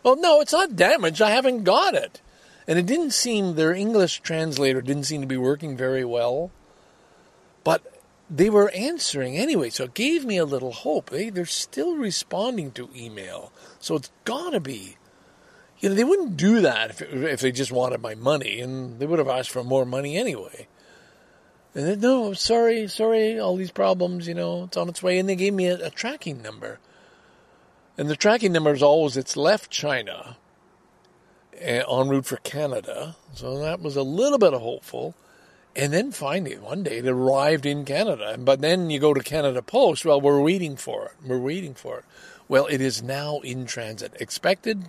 [0.03, 2.21] Well, no, it's not damaged, I haven't got it.
[2.67, 6.51] And it didn't seem, their English translator didn't seem to be working very well.
[7.65, 7.83] But
[8.31, 11.11] they were answering anyway, so it gave me a little hope.
[11.11, 13.53] They, they're still responding to email.
[13.81, 14.97] So it's got to be.
[15.81, 19.07] You know, they wouldn't do that if, if they just wanted my money, and they
[19.07, 20.69] would have asked for more money anyway.
[21.75, 25.19] And then, no, sorry, sorry, all these problems, you know, it's on its way.
[25.19, 26.81] And they gave me a, a tracking number.
[27.97, 30.37] And the tracking number is always, it's left China
[31.59, 33.17] eh, en route for Canada.
[33.35, 35.15] So that was a little bit of hopeful.
[35.77, 38.37] And then finally, one day it arrived in Canada.
[38.37, 40.05] But then you go to Canada Post.
[40.05, 41.13] Well, we're waiting for it.
[41.25, 42.05] We're waiting for it.
[42.49, 44.17] Well, it is now in transit.
[44.19, 44.87] Expected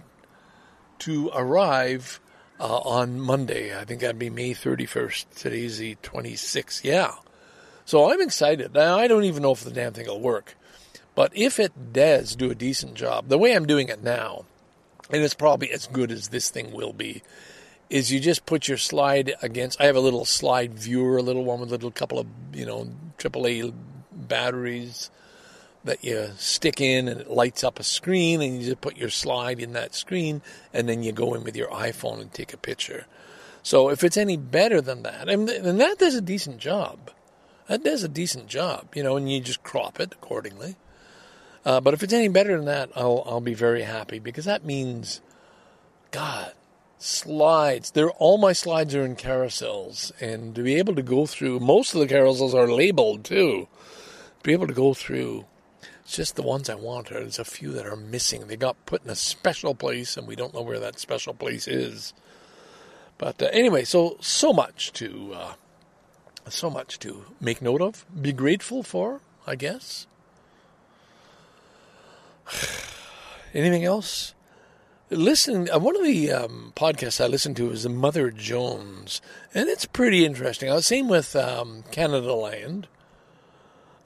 [0.99, 2.19] to arrive
[2.61, 3.77] uh, on Monday.
[3.77, 5.25] I think that'd be May 31st.
[5.35, 6.83] Today's the 26th.
[6.83, 7.13] Yeah.
[7.85, 8.73] So I'm excited.
[8.73, 10.55] Now, I don't even know if the damn thing will work.
[11.15, 14.45] But if it does do a decent job, the way I'm doing it now,
[15.09, 17.23] and it's probably as good as this thing will be,
[17.89, 19.81] is you just put your slide against.
[19.81, 22.65] I have a little slide viewer, a little one with a little couple of you
[22.65, 23.73] know AAA
[24.13, 25.09] batteries
[25.83, 29.09] that you stick in, and it lights up a screen, and you just put your
[29.09, 30.41] slide in that screen,
[30.73, 33.05] and then you go in with your iPhone and take a picture.
[33.63, 37.11] So if it's any better than that, and that does a decent job.
[37.67, 40.75] That does a decent job, you know, and you just crop it accordingly.
[41.63, 44.65] Uh, but if it's any better than that, I'll I'll be very happy because that
[44.65, 45.21] means,
[46.09, 46.53] God,
[46.97, 47.91] slides.
[47.91, 51.93] They're all my slides are in carousels, and to be able to go through most
[51.93, 53.67] of the carousels are labeled too.
[54.39, 55.45] To be able to go through,
[56.11, 57.07] it's just the ones I want.
[57.07, 58.47] There's a few that are missing.
[58.47, 61.69] They got put in a special place, and we don't know where that special place
[61.69, 62.13] is.
[63.17, 65.53] But uh, anyway, so so much to uh,
[66.49, 70.05] so much to make note of, be grateful for, I guess.
[73.53, 74.33] Anything else?
[75.09, 79.21] Listen, uh, one of the um, podcasts I listened to is the Mother Jones,
[79.53, 80.69] and it's pretty interesting.
[80.69, 82.87] Uh, same with um, Canadaland,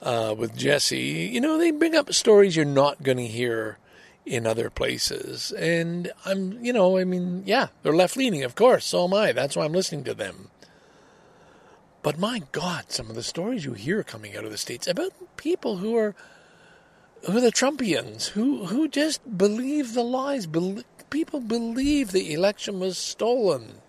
[0.06, 1.30] uh, with Jesse.
[1.34, 3.78] You know, they bring up stories you're not going to hear
[4.26, 8.86] in other places, and I'm, you know, I mean, yeah, they're left leaning, of course.
[8.86, 9.34] So am I.
[9.34, 10.50] That's why I'm listening to them.
[12.02, 15.12] But my God, some of the stories you hear coming out of the states about
[15.38, 16.16] people who are
[17.26, 20.46] who are the Trumpians who who just believe the lies.
[20.46, 23.82] Be, people believe the election was stolen,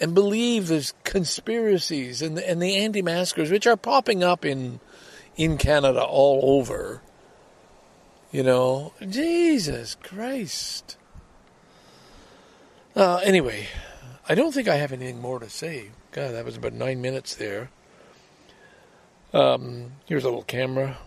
[0.00, 4.80] and believe there's conspiracies and and the anti-maskers, which are popping up in
[5.36, 7.02] in Canada all over.
[8.30, 10.96] You know, Jesus Christ.
[12.96, 13.68] Uh, anyway,
[14.28, 15.90] I don't think I have anything more to say.
[16.12, 17.70] God, that was about nine minutes there.
[19.32, 20.98] Um, here's a little camera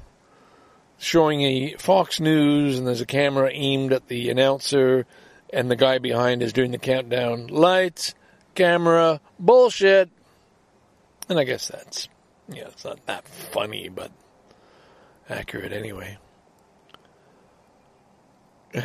[0.97, 5.05] showing a Fox News, and there's a camera aimed at the announcer,
[5.51, 7.47] and the guy behind is doing the countdown.
[7.47, 8.15] Lights,
[8.57, 10.09] camera, bullshit.
[11.29, 12.09] And I guess that's,
[12.49, 14.11] yeah, it's not that funny, but
[15.29, 16.17] accurate anyway.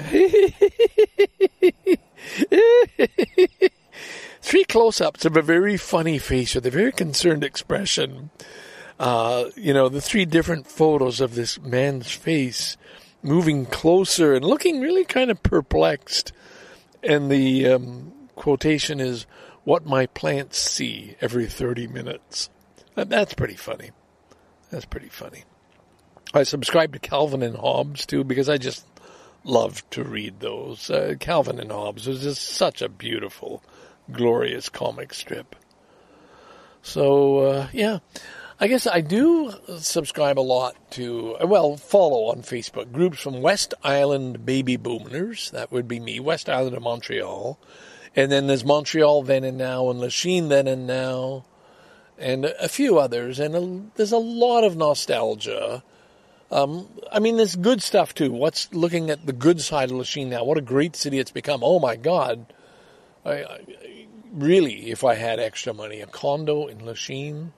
[4.40, 8.30] Three close ups of a very funny face with a very concerned expression
[9.02, 12.76] uh, you know, the three different photos of this man's face
[13.20, 16.32] moving closer and looking really kind of perplexed.
[17.02, 19.26] And the um, quotation is,
[19.64, 22.50] What my plants see every 30 minutes.
[22.94, 23.90] That's pretty funny.
[24.70, 25.44] That's pretty funny.
[26.34, 28.86] I subscribe to Calvin and Hobbes too because I just
[29.44, 30.90] love to read those.
[30.90, 33.62] Uh, Calvin and Hobbes was just such a beautiful,
[34.10, 35.54] glorious comic strip.
[36.82, 37.98] So, uh, yeah.
[38.60, 43.74] I guess I do subscribe a lot to, well, follow on Facebook groups from West
[43.82, 45.50] Island baby boomers.
[45.50, 47.58] That would be me, West Island of Montreal.
[48.14, 51.44] And then there's Montreal then and now, and Lachine then and now,
[52.18, 53.40] and a few others.
[53.40, 55.82] And a, there's a lot of nostalgia.
[56.50, 58.30] Um, I mean, there's good stuff too.
[58.30, 60.44] What's looking at the good side of Lachine now?
[60.44, 61.60] What a great city it's become.
[61.62, 62.52] Oh my God.
[63.24, 63.60] I, I,
[64.30, 67.54] really, if I had extra money, a condo in Lachine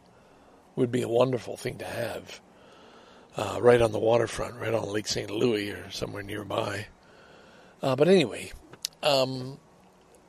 [0.76, 2.40] would be a wonderful thing to have.
[3.36, 5.28] Uh, right on the waterfront, right on Lake St.
[5.28, 6.86] Louis or somewhere nearby.
[7.82, 8.52] Uh, but anyway,
[9.02, 9.58] um,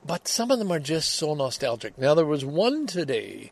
[0.05, 1.97] but some of them are just so nostalgic.
[1.97, 3.51] Now, there was one today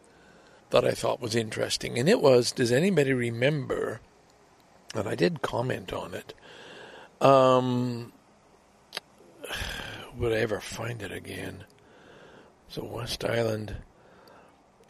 [0.70, 4.02] that I thought was interesting, and it was Does anybody remember?
[4.94, 6.34] And I did comment on it.
[7.20, 8.14] Um,
[10.18, 11.64] would I ever find it again?
[12.70, 13.76] So, West Island.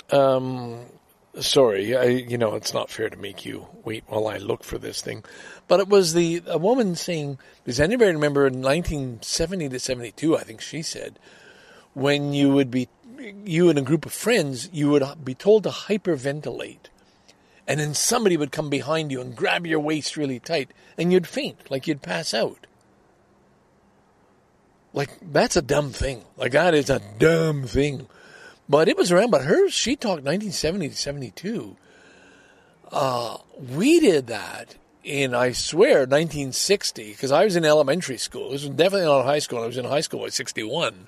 [0.09, 0.85] Um,
[1.39, 4.77] sorry, I, you know, it's not fair to make you wait while I look for
[4.77, 5.23] this thing.
[5.67, 10.43] But it was the a woman saying, does anybody remember in 1970 to 72, I
[10.43, 11.19] think she said,
[11.93, 12.89] when you would be,
[13.45, 16.89] you and a group of friends, you would be told to hyperventilate.
[17.67, 21.27] And then somebody would come behind you and grab your waist really tight, and you'd
[21.27, 22.67] faint, like you'd pass out.
[24.93, 26.23] Like, that's a dumb thing.
[26.37, 28.07] Like, that is a dumb thing.
[28.69, 31.75] But it was around, but hers, she talked 1970 to 72.
[32.91, 38.51] Uh, we did that in, I swear, 1960, because I was in elementary school.
[38.51, 39.63] This was definitely not high school.
[39.63, 41.07] I was in high school by 61.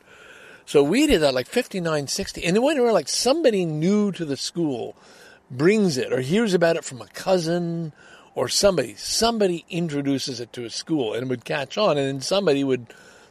[0.65, 2.43] So we did that like 59, 60.
[2.43, 4.95] And it went around like somebody new to the school
[5.51, 7.93] brings it or hears about it from a cousin
[8.33, 8.95] or somebody.
[8.95, 11.97] Somebody introduces it to a school and it would catch on.
[11.97, 12.87] And then somebody would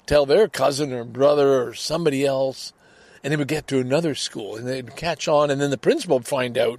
[0.06, 2.72] tell their cousin or brother or somebody else
[3.22, 6.18] and it would get to another school and they'd catch on and then the principal
[6.18, 6.78] would find out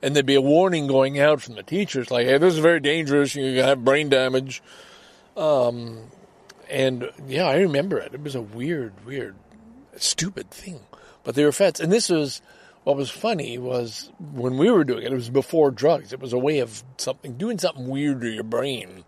[0.00, 2.80] and there'd be a warning going out from the teachers like hey this is very
[2.80, 4.62] dangerous you have brain damage
[5.36, 5.98] um,
[6.70, 9.34] and yeah i remember it it was a weird weird
[9.96, 10.80] stupid thing
[11.24, 12.40] but they were feds and this was
[12.84, 16.32] what was funny was when we were doing it it was before drugs it was
[16.32, 19.04] a way of something doing something weird to your brain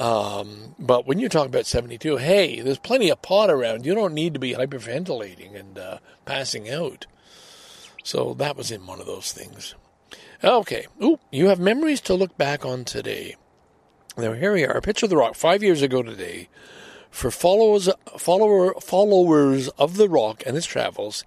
[0.00, 3.84] um, but when you talk about 72, hey, there's plenty of pot around.
[3.84, 7.06] You don't need to be hyperventilating and uh, passing out.
[8.02, 9.74] So that was in one of those things.
[10.42, 10.86] Okay.
[11.02, 13.36] Ooh, you have memories to look back on today.
[14.16, 14.80] Now here we are.
[14.80, 16.48] Picture of the rock five years ago today.
[17.10, 21.24] For followers, follower, followers of the rock and its travels,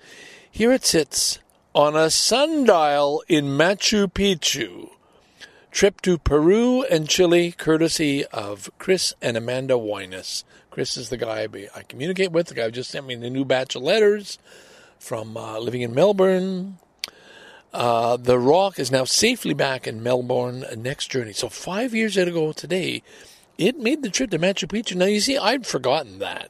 [0.50, 1.40] here it sits
[1.76, 4.90] on a sundial in Machu Picchu
[5.74, 10.44] Trip to Peru and Chile, courtesy of Chris and Amanda Winus.
[10.70, 12.46] Chris is the guy I communicate with.
[12.46, 14.38] The guy who just sent me the new batch of letters
[15.00, 16.78] from uh, living in Melbourne.
[17.74, 20.64] Uh, the Rock is now safely back in Melbourne.
[20.64, 21.34] Uh, next journey.
[21.34, 23.02] So five years ago today,
[23.58, 24.96] it made the trip to Machu Picchu.
[24.96, 26.50] Now you see, I'd forgotten that.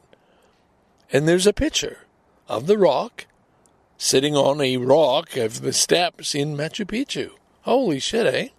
[1.12, 2.00] And there's a picture
[2.48, 3.28] of the Rock
[3.98, 7.32] sitting on a rock of the steps in Machu Picchu.
[7.62, 8.50] Holy shit, eh?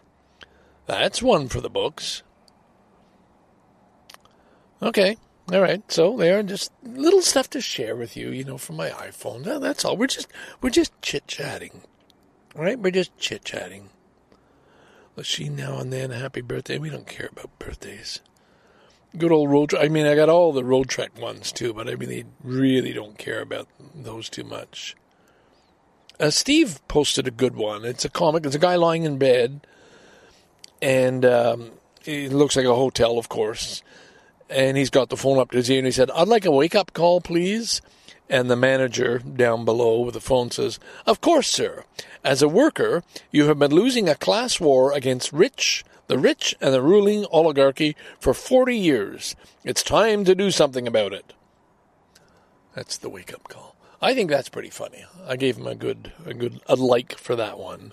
[0.86, 2.22] That's one for the books.
[4.82, 5.16] Okay.
[5.52, 5.82] All right.
[5.90, 9.44] So they are just little stuff to share with you, you know, from my iPhone.
[9.60, 9.96] That's all.
[9.96, 10.28] We're just
[10.60, 11.82] we're just chit chatting.
[12.54, 12.78] Right?
[12.78, 13.90] We're just chit chatting.
[15.16, 16.78] Let's see now and then happy birthday.
[16.78, 18.20] We don't care about birthdays.
[19.16, 19.74] Good old road.
[19.74, 23.16] I mean, I got all the Roadtrek ones too, but I mean, they really don't
[23.16, 24.96] care about those too much.
[26.18, 27.84] Uh, Steve posted a good one.
[27.84, 28.44] It's a comic.
[28.44, 29.66] It's a guy lying in bed
[30.84, 31.70] and um,
[32.04, 33.82] it looks like a hotel, of course.
[34.50, 36.50] And he's got the phone up to his ear, and he said, "I'd like a
[36.50, 37.80] wake up call, please."
[38.28, 41.84] And the manager down below with the phone says, Of course, sir.
[42.24, 46.72] As a worker, you have been losing a class war against rich, the rich and
[46.74, 49.36] the ruling oligarchy for 40 years.
[49.64, 51.32] It's time to do something about it.
[52.74, 53.76] That's the wake up call.
[54.02, 55.04] I think that's pretty funny.
[55.26, 57.92] I gave him a good, a good, a like for that one.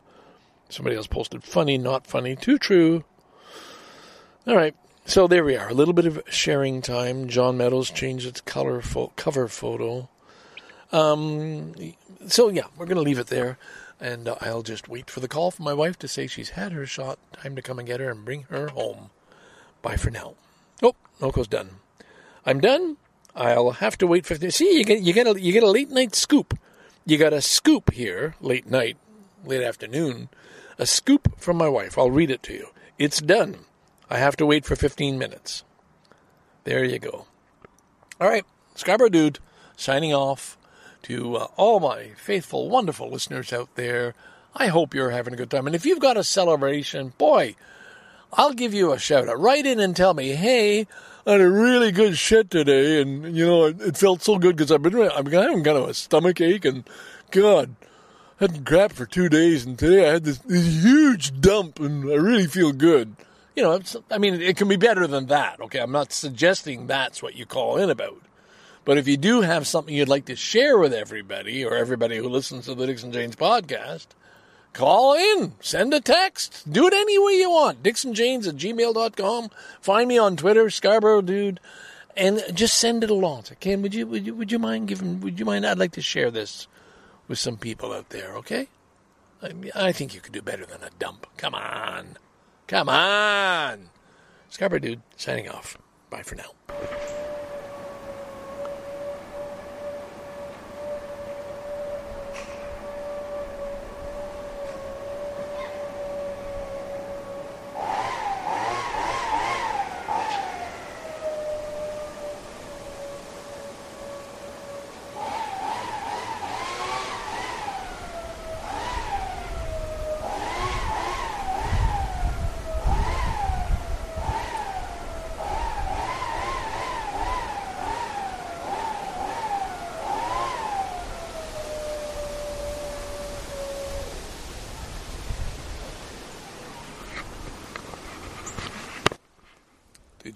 [0.69, 3.03] Somebody else posted funny, not funny, too true.
[4.47, 4.75] All right.
[5.05, 5.69] So there we are.
[5.69, 7.27] A little bit of sharing time.
[7.27, 10.09] John Meadows changed its color fo- cover photo.
[10.91, 11.73] Um,
[12.27, 13.57] so yeah, we're going to leave it there.
[14.01, 16.87] And I'll just wait for the call from my wife to say she's had her
[16.87, 17.19] shot.
[17.33, 19.11] Time to come and get her and bring her home.
[19.83, 20.33] Bye for now.
[20.81, 21.69] Oh, Oko's done.
[22.43, 22.97] I'm done.
[23.35, 24.49] I'll have to wait 15.
[24.49, 26.57] See, you get you get a you get a late night scoop.
[27.05, 28.97] You got a scoop here, late night,
[29.45, 30.29] late afternoon.
[30.79, 31.97] A scoop from my wife.
[31.97, 32.67] I'll read it to you.
[32.97, 33.65] It's done.
[34.09, 35.63] I have to wait for 15 minutes.
[36.63, 37.27] There you go.
[38.19, 38.45] All right,
[38.75, 39.39] Scarborough Dude,
[39.75, 40.57] signing off
[41.03, 44.13] to uh, all my faithful, wonderful listeners out there.
[44.55, 45.67] I hope you're having a good time.
[45.67, 47.55] And if you've got a celebration, boy,
[48.33, 49.39] I'll give you a shout out.
[49.39, 50.87] Write in and tell me, hey,
[51.25, 54.55] I had a really good shit today, and you know it, it felt so good
[54.55, 56.83] because I've been I'm having kind of a stomach ache, and
[57.29, 57.75] God,
[58.39, 62.09] I hadn't crap for two days, and today I had this, this huge dump, and
[62.09, 63.15] I really feel good.
[63.55, 63.79] You know,
[64.09, 65.59] I mean, it can be better than that.
[65.61, 68.19] Okay, I'm not suggesting that's what you call in about.
[68.91, 72.27] But if you do have something you'd like to share with everybody or everybody who
[72.27, 74.07] listens to the Dixon Janes podcast,
[74.73, 77.83] call in, send a text, do it any way you want.
[77.83, 79.49] DixonJanes at gmail.com.
[79.79, 81.61] Find me on Twitter, Scarborough Dude,
[82.17, 83.45] and just send it along.
[83.45, 85.93] Say, Ken, would you, would you, would you mind giving, would you mind, I'd like
[85.93, 86.67] to share this
[87.29, 88.67] with some people out there, okay?
[89.41, 91.27] I, I think you could do better than a dump.
[91.37, 92.17] Come on.
[92.67, 93.89] Come on.
[94.49, 95.77] Scarborough Dude, signing off.
[96.09, 96.51] Bye for now.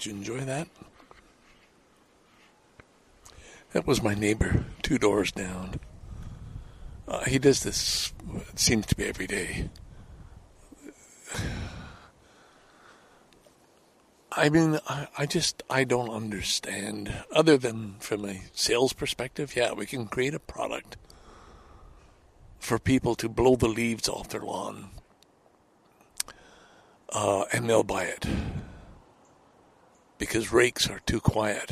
[0.06, 0.68] You enjoy that?
[3.72, 5.80] That was my neighbor, two doors down.
[7.08, 8.14] Uh, he does this,
[8.52, 9.70] it seems to be every day.
[14.32, 17.12] I mean, I, I just, I don't understand.
[17.32, 20.98] Other than from a sales perspective, yeah, we can create a product
[22.60, 24.90] for people to blow the leaves off their lawn,
[27.14, 28.26] uh, and they'll buy it
[30.18, 31.72] because rakes are too quiet.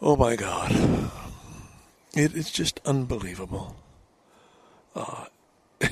[0.00, 1.10] Oh my God.
[2.14, 3.76] It's just unbelievable.
[4.94, 5.26] Uh,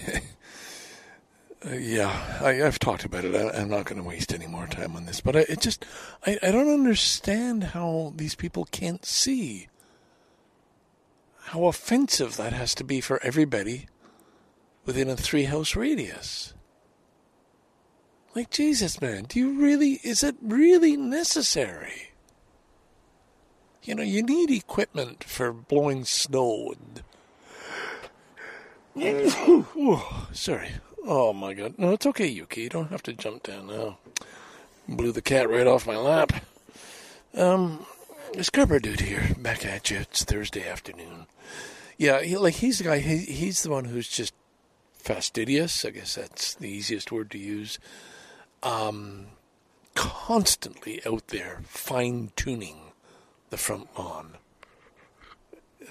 [1.71, 3.35] yeah, I, have talked about it.
[3.35, 5.85] I, am not going to waste any more time on this, but I, it just,
[6.27, 9.69] I, I don't understand how these people can't see
[11.49, 13.87] how offensive that has to be for everybody
[14.87, 16.55] within a three house radius.
[18.35, 22.11] Like, Jesus, man, do you really, is it really necessary?
[23.85, 27.03] You know, you need equipment for blowing snow and.
[28.97, 30.71] oh, sorry.
[31.07, 31.75] Oh, my God.
[31.79, 32.63] No, it's okay, Yuki.
[32.63, 33.99] You don't have to jump down now.
[34.89, 36.33] Blew the cat right off my lap.
[37.35, 37.87] Um,
[38.41, 39.99] Scarborough dude here, back at you.
[39.99, 41.27] It's Thursday afternoon.
[41.99, 42.99] Yeah, he, like he's the guy.
[42.99, 44.35] He, he's the one who's just
[44.95, 45.85] fastidious.
[45.85, 47.79] I guess that's the easiest word to use
[48.65, 49.27] um,
[49.95, 52.93] constantly out there fine tuning
[53.51, 54.35] the front lawn.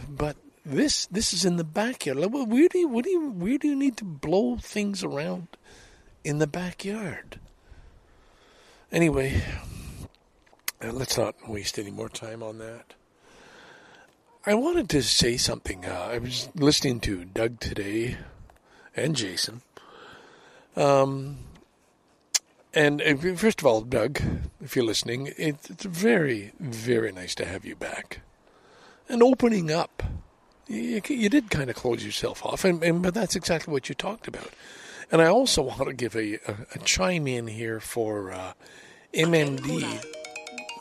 [0.09, 2.19] But this this is in the backyard.
[2.19, 5.47] Where do you what do you where do you need to blow things around
[6.23, 7.39] in the backyard?
[8.91, 9.41] Anyway,
[10.83, 12.93] uh, let's not waste any more time on that.
[14.45, 15.85] I wanted to say something.
[15.85, 18.17] Uh, I was listening to Doug today
[18.95, 19.61] and Jason.
[20.75, 21.37] Um,
[22.73, 24.21] and uh, first of all, Doug,
[24.61, 28.21] if you're listening, it's very, very nice to have you back.
[29.07, 30.01] And opening up,
[30.67, 33.95] you, you did kind of close yourself off, and, and, but that's exactly what you
[33.95, 34.49] talked about.
[35.11, 38.53] And I also want to give a, a, a chime in here for uh,
[39.13, 39.83] MMD.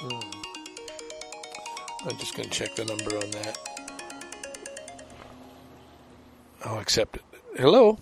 [0.00, 0.30] Hmm.
[2.08, 3.58] I'm just going to check the number on that.
[6.64, 7.22] I'll accept it.
[7.56, 7.98] Hello.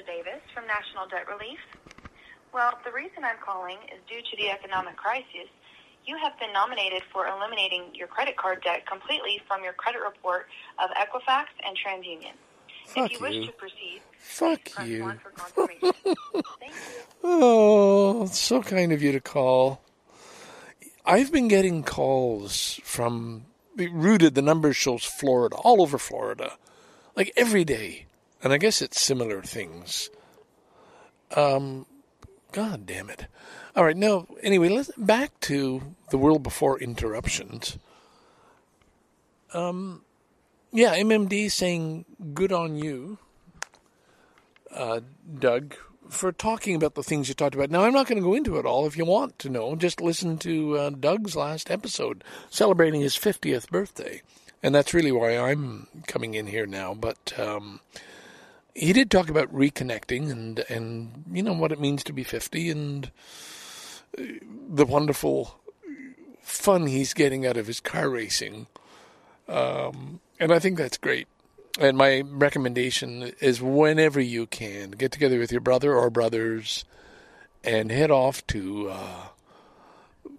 [0.00, 1.60] Davis from National Debt Relief.
[2.54, 5.52] Well, the reason I'm calling is due to the economic crisis.
[6.06, 10.48] You have been nominated for eliminating your credit card debt completely from your credit report
[10.82, 12.32] of Equifax and TransUnion.
[12.86, 13.40] Fuck if you, you.
[13.40, 15.02] wish to proceed, Fuck you.
[15.02, 15.92] 1 for confirmation.
[16.60, 16.74] Thank you.
[17.24, 19.80] Oh, it's so kind of you to call.
[21.06, 23.44] I've been getting calls from
[23.76, 24.34] rooted.
[24.34, 26.54] The number shows Florida, all over Florida,
[27.14, 28.06] like every day
[28.42, 30.10] and I guess it's similar things.
[31.36, 31.86] Um,
[32.52, 33.26] God damn it.
[33.74, 37.78] All right, now, anyway, let's back to the world before interruptions.
[39.54, 40.02] Um,
[40.72, 43.18] yeah, MMD saying good on you,
[44.74, 45.00] uh,
[45.38, 45.74] Doug,
[46.10, 47.70] for talking about the things you talked about.
[47.70, 48.86] Now, I'm not going to go into it all.
[48.86, 53.70] If you want to know, just listen to uh, Doug's last episode celebrating his 50th
[53.70, 54.20] birthday.
[54.62, 56.94] And that's really why I'm coming in here now.
[56.94, 57.80] But um,
[58.74, 62.70] he did talk about reconnecting and, and, you know, what it means to be 50
[62.70, 63.10] and
[64.18, 64.22] uh,
[64.68, 65.58] the wonderful
[66.40, 68.66] fun he's getting out of his car racing.
[69.48, 71.28] Um, and I think that's great.
[71.78, 76.84] And my recommendation is whenever you can, get together with your brother or brothers
[77.64, 79.26] and head off to uh,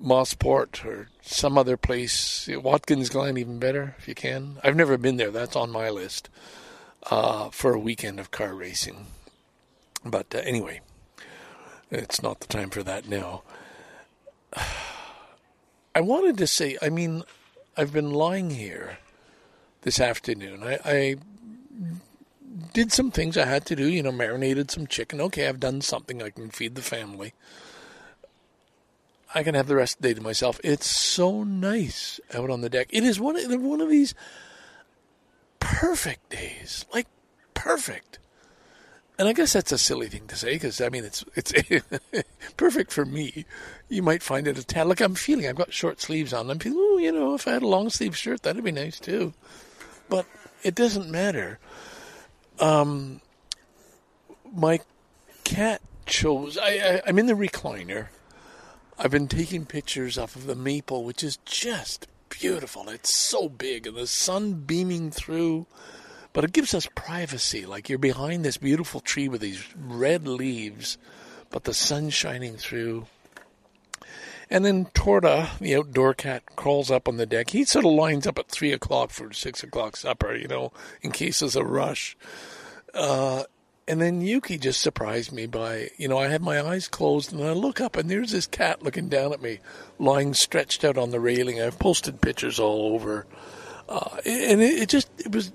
[0.03, 2.49] Mosport or some other place.
[2.51, 4.57] Watkins Glen, even better if you can.
[4.63, 5.31] I've never been there.
[5.31, 6.29] That's on my list
[7.09, 9.07] uh, for a weekend of car racing.
[10.03, 10.81] But uh, anyway,
[11.91, 13.43] it's not the time for that now.
[15.95, 17.23] I wanted to say, I mean,
[17.77, 18.97] I've been lying here
[19.81, 20.63] this afternoon.
[20.63, 21.15] I, I
[22.73, 25.21] did some things I had to do, you know, marinated some chicken.
[25.21, 26.21] Okay, I've done something.
[26.21, 27.33] I can feed the family.
[29.35, 30.59] I can have the rest of the day to myself.
[30.63, 32.87] It's so nice out on the deck.
[32.91, 34.13] It is one one of these
[35.63, 37.07] perfect days, like
[37.53, 38.19] perfect.
[39.17, 41.53] And I guess that's a silly thing to say because I mean it's it's
[42.57, 43.45] perfect for me.
[43.87, 45.47] You might find it a tad like I'm feeling.
[45.47, 46.49] I've got short sleeves on.
[46.49, 48.99] I'm feeling, oh, you know, if I had a long sleeve shirt, that'd be nice
[48.99, 49.33] too.
[50.09, 50.25] But
[50.63, 51.59] it doesn't matter.
[52.59, 53.21] Um,
[54.53, 54.79] my
[55.43, 56.57] cat chose.
[56.57, 58.07] I, I I'm in the recliner
[58.97, 62.07] I've been taking pictures off of the maple, which is just
[62.39, 62.89] beautiful.
[62.89, 65.67] It's so big and the sun beaming through,
[66.33, 67.65] but it gives us privacy.
[67.65, 70.97] Like you're behind this beautiful tree with these red leaves,
[71.49, 73.05] but the sun shining through.
[74.49, 77.51] And then Torta, the outdoor cat, crawls up on the deck.
[77.51, 80.71] He sort of lines up at three o'clock for six o'clock supper, you know,
[81.01, 82.15] in case there's a rush.
[82.93, 83.43] Uh,
[83.87, 87.43] and then Yuki just surprised me by, you know, I had my eyes closed and
[87.43, 89.59] I look up and there's this cat looking down at me,
[89.99, 91.61] lying stretched out on the railing.
[91.61, 93.25] I've posted pictures all over.
[93.89, 95.51] Uh, and it, it, just, it was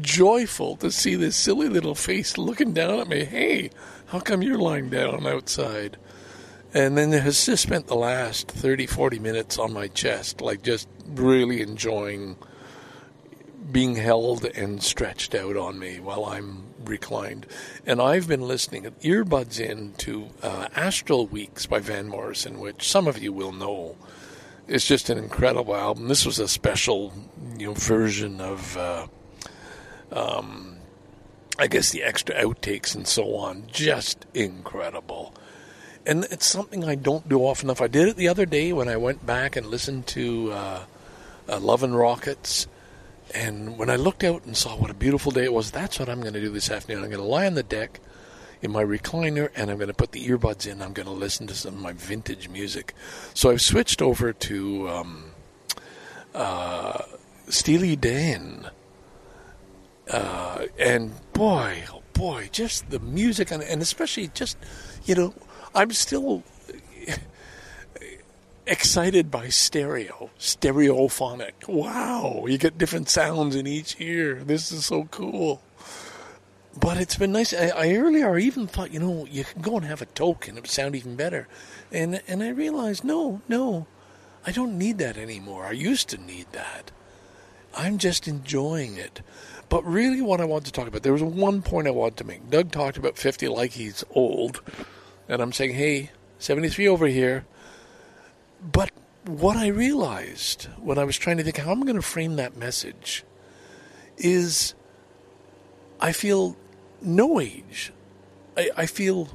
[0.00, 3.24] joyful to see this silly little face looking down at me.
[3.24, 3.70] Hey,
[4.06, 5.96] how come you're lying down outside?
[6.74, 10.88] And then has just spent the last 30, 40 minutes on my chest, like just
[11.06, 12.36] really enjoying
[13.72, 17.46] being held and stretched out on me while I'm reclined.
[17.86, 23.06] And I've been listening earbuds in to uh, Astral Weeks by Van Morrison, which some
[23.06, 23.96] of you will know.
[24.66, 26.08] It's just an incredible album.
[26.08, 27.12] This was a special,
[27.58, 29.06] you know, version of, uh,
[30.10, 30.76] um,
[31.58, 33.64] I guess, the extra outtakes and so on.
[33.70, 35.34] Just incredible.
[36.06, 37.80] And it's something I don't do often enough.
[37.80, 40.84] I did it the other day when I went back and listened to uh,
[41.48, 42.66] uh Love and Rockets
[43.34, 46.08] and when I looked out and saw what a beautiful day it was, that's what
[46.08, 47.02] I'm going to do this afternoon.
[47.02, 48.00] I'm going to lie on the deck
[48.62, 50.80] in my recliner and I'm going to put the earbuds in.
[50.80, 52.94] I'm going to listen to some of my vintage music.
[53.34, 55.24] So I've switched over to um,
[56.34, 57.02] uh,
[57.48, 58.70] Steely Dan.
[60.08, 64.56] Uh, and boy, oh boy, just the music and, and especially just,
[65.04, 65.34] you know,
[65.74, 66.44] I'm still
[68.66, 71.68] excited by stereo, stereophonic.
[71.68, 74.36] Wow, you get different sounds in each ear.
[74.44, 75.62] This is so cool.
[76.78, 77.54] But it's been nice.
[77.54, 80.62] I, I earlier even thought, you know, you can go and have a token; it
[80.62, 81.46] would sound even better.
[81.92, 83.86] And and I realized, no, no,
[84.46, 85.66] I don't need that anymore.
[85.66, 86.90] I used to need that.
[87.76, 89.20] I'm just enjoying it.
[89.68, 92.24] But really, what I want to talk about, there was one point I wanted to
[92.24, 92.50] make.
[92.50, 94.60] Doug talked about 50 like he's old.
[95.28, 97.46] And I'm saying, hey, 73 over here
[98.72, 98.90] but
[99.26, 102.56] what I realized when I was trying to think how I'm going to frame that
[102.56, 103.24] message
[104.16, 104.74] is
[106.00, 106.56] I feel
[107.02, 107.92] no age.
[108.56, 109.28] I, I feel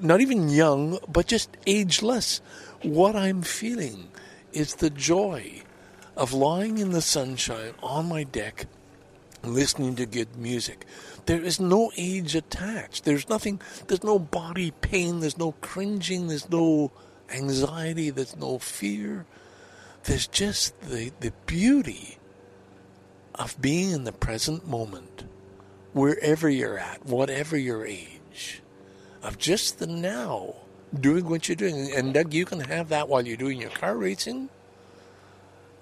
[0.00, 2.40] not even young, but just ageless.
[2.82, 4.08] What I'm feeling
[4.52, 5.62] is the joy
[6.16, 8.66] of lying in the sunshine on my deck,
[9.42, 10.86] listening to good music.
[11.26, 13.04] There is no age attached.
[13.04, 16.92] There's nothing, there's no body pain, there's no cringing, there's no
[17.32, 19.24] anxiety, there's no fear.
[20.04, 22.18] There's just the, the beauty
[23.34, 25.24] of being in the present moment,
[25.92, 28.62] wherever you're at, whatever your age,
[29.22, 30.56] of just the now,
[30.98, 31.90] doing what you're doing.
[31.94, 34.50] And Doug, you can have that while you're doing your car racing.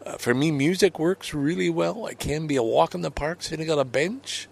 [0.07, 2.07] Uh, for me, music works really well.
[2.07, 4.49] It can be a walk in the park, sitting on a bench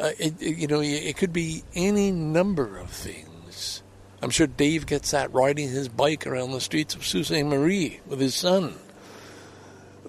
[0.00, 3.82] Uh, it, it, you know, it could be any number of things.
[4.22, 7.44] I'm sure Dave gets that riding his bike around the streets of Sault Ste.
[7.44, 8.74] Marie with his son.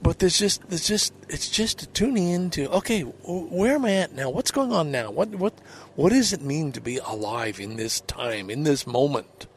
[0.01, 2.69] But there's just, there's just, it's just tuning into.
[2.71, 4.29] Okay, where am I at now?
[4.29, 5.11] What's going on now?
[5.11, 5.53] What, what,
[5.95, 9.47] what does it mean to be alive in this time, in this moment?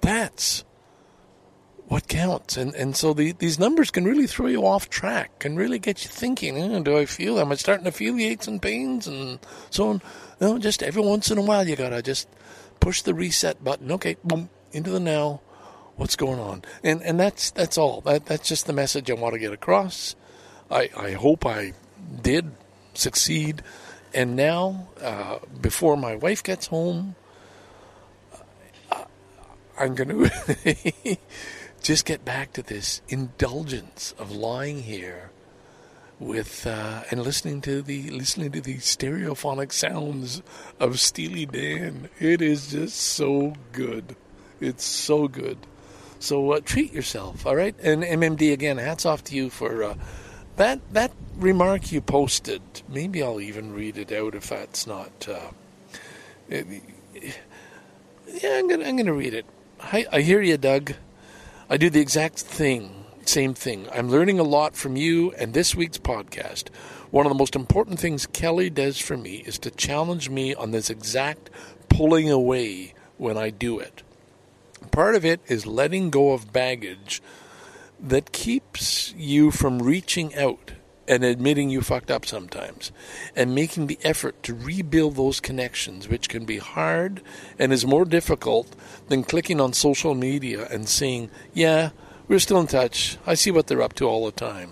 [0.00, 0.64] That's
[1.90, 2.56] what counts.
[2.56, 6.04] And and so the, these numbers can really throw you off track, can really get
[6.04, 6.56] you thinking.
[6.56, 7.40] Eh, do I feel?
[7.40, 10.02] Am I starting to feel the aches and pains and so on?
[10.40, 12.28] No, just every once in a while you gotta just
[12.78, 13.90] push the reset button.
[13.90, 15.40] Okay, boom, into the now.
[15.96, 16.62] What's going on?
[16.84, 18.02] And and that's that's all.
[18.02, 20.14] That that's just the message I want to get across.
[20.70, 21.72] I I hope I
[22.22, 22.52] did
[22.94, 23.62] succeed.
[24.14, 27.16] And now, uh, before my wife gets home,
[28.92, 29.04] uh,
[29.78, 31.18] I'm to
[31.82, 35.30] just get back to this indulgence of lying here
[36.18, 40.42] with uh, and listening to the listening to the stereophonic sounds
[40.78, 42.10] of Steely Dan.
[42.18, 44.14] It is just so good.
[44.60, 45.58] It's so good.
[46.18, 47.74] So uh, treat yourself, all right?
[47.82, 49.94] And MMD again, hats off to you for uh,
[50.56, 52.60] that that remark you posted.
[52.86, 55.26] Maybe I'll even read it out if that's not.
[55.26, 55.50] Uh,
[56.50, 56.66] it,
[57.14, 59.46] yeah, I'm gonna I'm gonna read it.
[59.82, 60.92] I hear you, Doug.
[61.72, 63.86] I do the exact thing, same thing.
[63.94, 66.68] I'm learning a lot from you and this week's podcast.
[67.12, 70.72] One of the most important things Kelly does for me is to challenge me on
[70.72, 71.48] this exact
[71.88, 74.02] pulling away when I do it.
[74.90, 77.22] Part of it is letting go of baggage
[78.00, 80.72] that keeps you from reaching out
[81.10, 82.92] and admitting you fucked up sometimes
[83.34, 87.20] and making the effort to rebuild those connections, which can be hard
[87.58, 88.76] and is more difficult
[89.08, 91.90] than clicking on social media and saying, Yeah,
[92.28, 93.18] we're still in touch.
[93.26, 94.70] I see what they're up to all the time.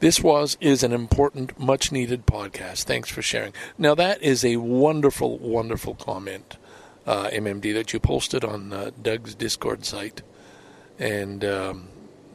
[0.00, 2.84] This was is an important, much needed podcast.
[2.84, 3.54] Thanks for sharing.
[3.78, 6.58] Now that is a wonderful, wonderful comment,
[7.06, 10.20] uh, MMD, that you posted on uh, Doug's Discord site,
[10.98, 11.88] and um,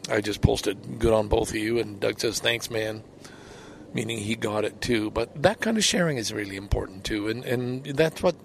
[0.10, 3.04] I just posted good on both of you, and Doug says thanks, man,
[3.94, 5.10] meaning he got it too.
[5.12, 8.36] But that kind of sharing is really important too, and and that's what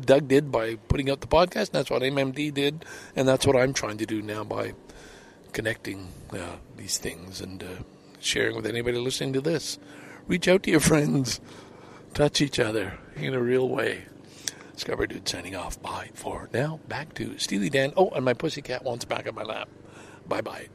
[0.00, 1.72] Doug did by putting out the podcast.
[1.72, 4.72] That's what MMD did, and that's what I'm trying to do now by
[5.52, 7.66] connecting uh, these things and uh,
[8.20, 9.78] sharing with anybody listening to this.
[10.26, 11.40] Reach out to your friends,
[12.14, 14.04] touch each other in a real way.
[14.76, 15.80] Scarborough Dude signing off.
[15.82, 16.80] Bye for now.
[16.88, 17.92] Back to Steely Dan.
[17.96, 19.68] Oh, and my pussycat wants back on my lap.
[20.26, 20.68] Bye bye.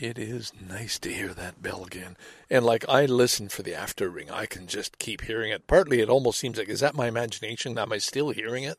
[0.00, 2.16] It is nice to hear that bell again.
[2.48, 5.66] And like I listen for the after ring, I can just keep hearing it.
[5.66, 7.76] Partly it almost seems like, is that my imagination?
[7.76, 8.78] Am I still hearing it?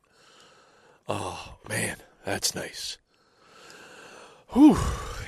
[1.08, 2.98] Oh, man, that's nice.
[4.54, 4.80] Whew,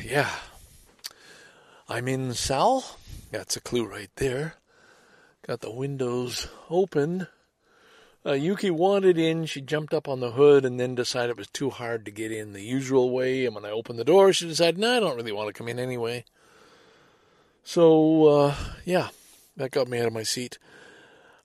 [0.03, 0.31] yeah.
[1.87, 2.97] I'm in Sal.
[3.29, 4.55] That's a clue right there.
[5.45, 7.27] Got the windows open.
[8.25, 9.45] Uh, Yuki wanted in.
[9.45, 12.31] She jumped up on the hood and then decided it was too hard to get
[12.31, 13.45] in the usual way.
[13.45, 15.67] And when I opened the door, she decided, no, I don't really want to come
[15.67, 16.23] in anyway.
[17.63, 18.55] So, uh,
[18.85, 19.09] yeah,
[19.57, 20.57] that got me out of my seat.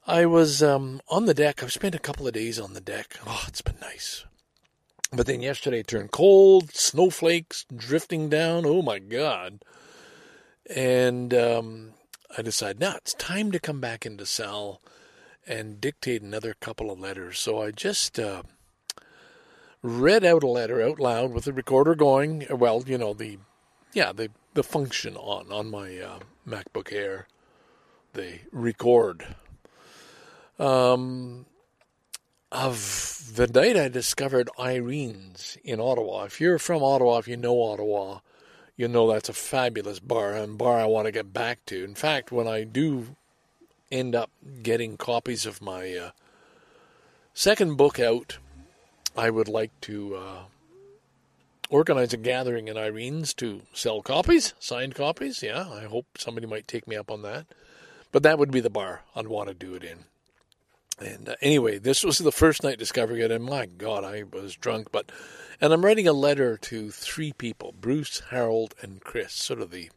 [0.07, 1.63] I was um, on the deck.
[1.63, 3.19] I've spent a couple of days on the deck.
[3.27, 4.25] Oh, it's been nice.
[5.13, 8.65] But then yesterday it turned cold, snowflakes drifting down.
[8.67, 9.65] Oh, my God.
[10.75, 11.91] And um,
[12.37, 14.81] I decided, now it's time to come back into Sal
[15.49, 17.39] and dictate another couple of letters.
[17.39, 18.43] So I just uh,
[19.83, 22.47] read out a letter out loud with the recorder going.
[22.51, 23.39] Well, you know the
[23.93, 27.27] yeah the the function on on my uh, MacBook Air,
[28.13, 29.37] the record.
[30.59, 31.47] Um,
[32.51, 36.25] of the night I discovered Irene's in Ottawa.
[36.25, 38.21] If you're from Ottawa, if you know Ottawa,
[38.77, 41.85] you know that's a fabulous bar and bar I want to get back to.
[41.85, 43.17] In fact, when I do
[43.91, 44.31] end up
[44.63, 46.11] getting copies of my uh,
[47.35, 48.39] second book out,
[49.17, 50.39] I would like to uh,
[51.71, 55.43] organize a gathering in Irene's to sell copies, signed copies.
[55.43, 57.47] Yeah, I hope somebody might take me up on that.
[58.11, 60.05] But that would be the bar I'd want to do it in.
[60.99, 64.57] And uh, anyway, this was the first night discovering it, and my God, I was
[64.57, 64.89] drunk.
[64.91, 65.13] But
[65.61, 69.35] and I'm writing a letter to three people: Bruce, Harold, and Chris.
[69.35, 69.91] Sort of the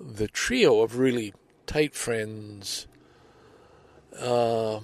[0.00, 1.32] the trio of really
[1.66, 2.86] tight friends,
[4.18, 4.80] uh,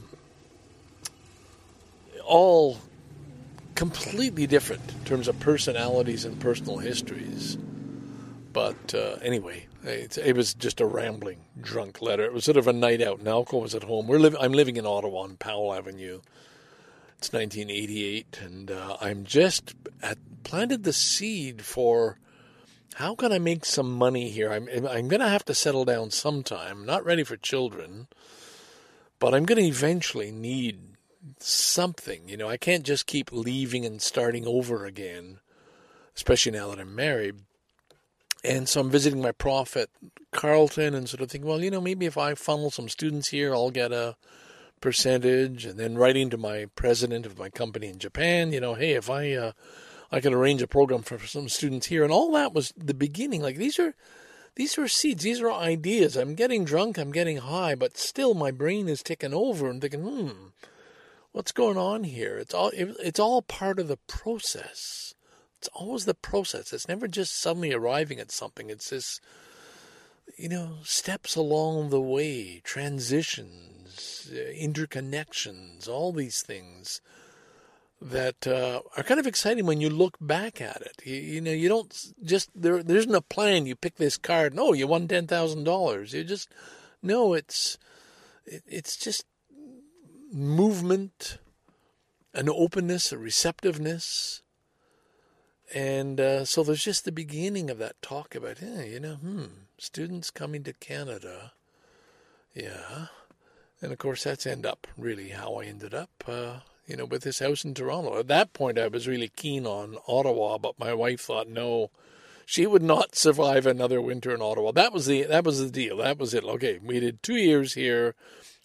[2.25, 2.79] all
[3.75, 7.57] completely different in terms of personalities and personal histories.
[8.53, 12.25] But uh, anyway, it, was just a rambling, drunk letter.
[12.25, 13.23] It was sort of a night out.
[13.23, 14.07] Naoko was at home.
[14.07, 16.21] We're I'm living in Ottawa on Powell Avenue,
[17.19, 22.19] It's 1988, and uh, I'm just at, planted the seed for
[23.01, 24.53] how can I make some money here?
[24.53, 26.85] I'm I'm going to have to settle down sometime.
[26.85, 28.09] Not ready for children,
[29.19, 30.81] but I'm going to eventually need
[31.39, 32.29] something.
[32.29, 35.41] You know, I can't just keep leaving and starting over again,
[36.15, 37.37] especially now that I'm married.
[38.43, 39.91] And so I'm visiting my prof at
[40.31, 43.55] Carleton and sort of thinking, well, you know, maybe if I funnel some students here,
[43.55, 44.17] I'll get a
[44.81, 45.67] percentage.
[45.67, 49.11] And then writing to my president of my company in Japan, you know, hey, if
[49.11, 49.53] I uh,
[50.13, 53.43] I could arrange a program for some students here, and all that was the beginning.
[53.43, 53.95] Like these are
[54.57, 56.17] these are seeds, these are ideas.
[56.17, 60.03] I'm getting drunk, I'm getting high, but still my brain is ticking over and thinking,
[60.03, 60.49] hmm,
[61.33, 62.39] what's going on here?
[62.39, 65.15] It's all it's all part of the process.
[65.59, 66.73] It's always the process.
[66.73, 68.71] It's never just suddenly arriving at something.
[68.71, 69.21] It's this,
[70.39, 77.03] you know, steps along the way, transitions, interconnections, all these things
[78.01, 81.03] that uh, are kind of exciting when you look back at it.
[81.05, 82.83] You, you, know, you don't just there.
[82.83, 83.67] There isn't a plan.
[83.67, 84.55] You pick this card.
[84.55, 86.15] No, you won ten thousand dollars.
[86.15, 86.49] You just
[87.03, 87.35] no.
[87.35, 87.79] It's
[88.47, 89.27] it, it's just
[90.33, 91.39] movement,
[92.33, 94.43] an openness, a receptiveness,
[95.73, 99.45] and uh, so there's just the beginning of that talk about, you know, hmm,
[99.79, 101.53] students coming to Canada.
[102.55, 103.07] Yeah.
[103.81, 106.61] And of course, that's end up really how I ended up, uh,
[106.91, 108.19] you know, with this house in Toronto.
[108.19, 111.93] At that point, I was really keen on Ottawa, but my wife thought, no,
[112.45, 114.73] she would not survive another winter in Ottawa.
[114.73, 115.99] That was the that was the deal.
[115.99, 116.43] That was it.
[116.43, 118.17] Okay, we did two years here,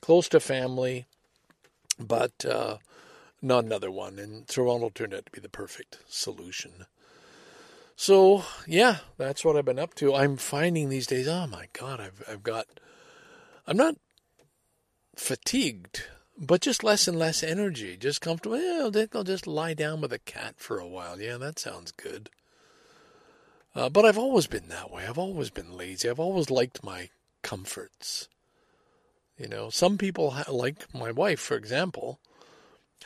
[0.01, 1.05] close to family,
[1.99, 2.77] but uh,
[3.43, 4.17] not another one.
[4.17, 6.87] And Toronto turned out to be the perfect solution.
[7.95, 10.15] So yeah, that's what I've been up to.
[10.15, 11.27] I'm finding these days.
[11.27, 12.65] Oh my God, I've I've got.
[13.67, 13.95] I'm not
[15.15, 16.05] fatigued,
[16.37, 17.97] but just less and less energy.
[17.97, 18.59] Just comfortable.
[18.59, 21.19] Yeah, I'll just, lie down with a cat for a while.
[21.19, 22.29] Yeah, that sounds good.
[23.73, 25.05] Uh, but I've always been that way.
[25.05, 26.09] I've always been lazy.
[26.09, 27.09] I've always liked my
[27.41, 28.29] comforts.
[29.37, 32.19] You know, some people like my wife, for example,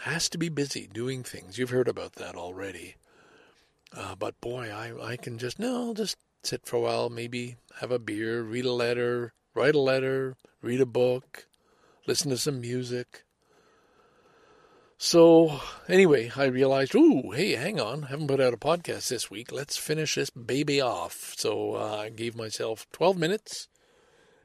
[0.02, 1.58] has to be busy doing things.
[1.58, 2.96] You've heard about that already.
[3.96, 7.56] Uh, but boy, I, I can just, no, I'll just sit for a while, maybe
[7.80, 11.48] have a beer, read a letter, write a letter, read a book,
[12.10, 13.24] listen to some music.
[14.98, 19.52] So, anyway, I realized, ooh, hey, hang on, haven't put out a podcast this week.
[19.52, 21.36] Let's finish this baby off.
[21.38, 23.68] So, uh, I gave myself 12 minutes,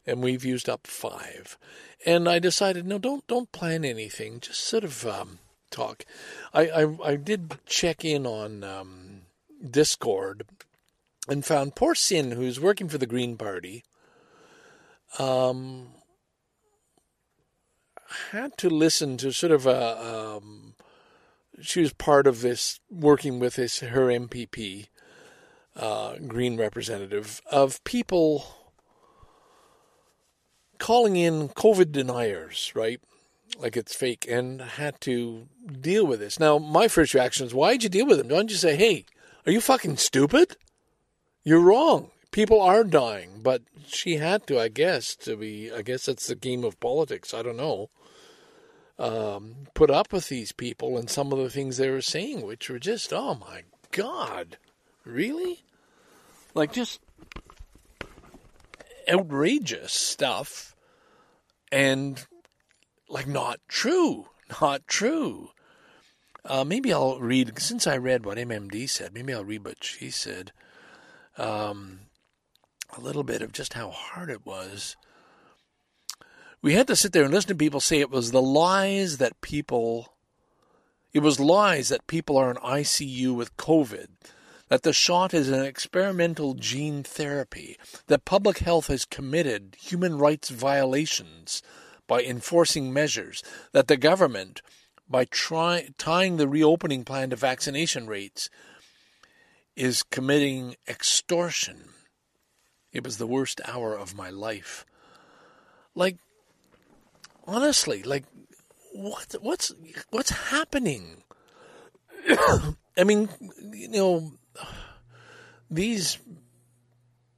[0.07, 1.57] and we've used up five.
[2.05, 4.41] And I decided, no, don't don't plan anything.
[4.41, 5.39] Just sort of um,
[5.71, 6.05] talk.
[6.53, 9.23] I, I, I did check in on um,
[9.69, 10.45] Discord
[11.29, 13.85] and found poor Sin, who's working for the Green Party,
[15.19, 15.95] um,
[18.33, 20.37] had to listen to sort of a.
[20.37, 20.75] Um,
[21.61, 24.89] she was part of this, working with this her MPP,
[25.77, 28.45] uh, Green representative, of people
[30.79, 33.01] calling in COVID deniers, right?
[33.59, 35.47] Like it's fake, and had to
[35.81, 36.41] deal with this.
[36.41, 38.29] Now, my first reaction is, why'd you deal with them?
[38.29, 39.05] Why don't you say, hey,
[39.47, 40.57] are you fucking stupid?
[41.45, 42.11] You're wrong.
[42.33, 45.71] People are dying, but she had to, I guess, to be.
[45.71, 47.33] I guess that's the game of politics.
[47.33, 47.91] I don't know.
[48.99, 52.71] Um, put up with these people and some of the things they were saying, which
[52.71, 54.57] were just, oh my god,
[55.05, 55.65] really?
[56.55, 57.01] Like just
[59.09, 60.77] outrageous stuff,
[61.73, 62.25] and
[63.09, 64.27] like not true,
[64.61, 65.51] not true.
[66.45, 70.11] Uh, maybe I'll read, since I read what MMD said, maybe I'll read what she
[70.11, 70.53] said.
[71.39, 72.01] Um,
[72.97, 74.97] a little bit of just how hard it was.
[76.65, 79.43] We had to sit there and listen to people say it was the lies that
[79.43, 80.15] people,
[81.13, 84.07] it was lies that people are in ICU with COVID,
[84.69, 90.49] that the shot is an experimental gene therapy, that public health has committed human rights
[90.49, 91.63] violations
[92.07, 93.43] by enforcing measures,
[93.73, 94.63] that the government,
[95.07, 98.49] by try, tying the reopening plan to vaccination rates
[99.77, 101.91] is committing extortion.
[102.91, 104.87] It was the worst hour of my life.
[105.95, 106.17] Like,
[107.47, 108.25] honestly, like,
[108.93, 109.73] what, what's,
[110.11, 111.23] what's happening?
[112.29, 113.29] I mean,
[113.73, 114.33] you know,
[115.71, 116.19] these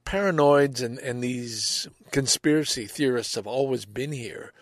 [0.05, 4.53] paranoids and, and these conspiracy theorists have always been here.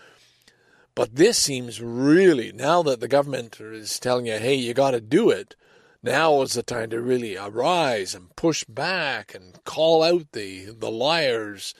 [0.95, 5.01] But this seems really, now that the government is telling you, hey, you got to
[5.01, 5.55] do it,
[6.01, 10.89] now is the time to really arise and push back and call out the, the
[10.89, 11.73] liars.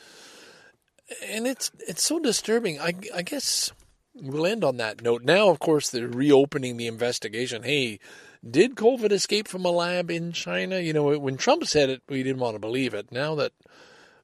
[1.23, 2.79] And it's it's so disturbing.
[2.79, 3.71] I, I guess
[4.15, 5.23] we'll end on that note.
[5.23, 7.63] Now, of course, they're reopening the investigation.
[7.63, 7.99] Hey,
[8.47, 10.79] did COVID escape from a lab in China?
[10.79, 13.11] You know, when Trump said it, we didn't want to believe it.
[13.11, 13.51] Now that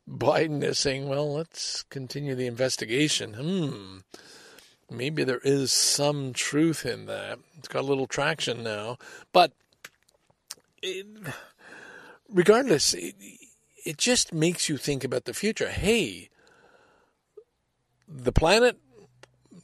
[0.10, 3.34] Biden is saying, well, let's continue the investigation.
[3.34, 3.98] Hmm.
[4.90, 7.40] Maybe there is some truth in that.
[7.58, 8.98] It's got a little traction now.
[9.32, 9.54] But
[10.82, 11.06] it,
[12.30, 13.16] regardless, it,
[13.86, 15.70] it just makes you think about the future.
[15.70, 16.30] Hey,
[18.14, 18.78] the planet,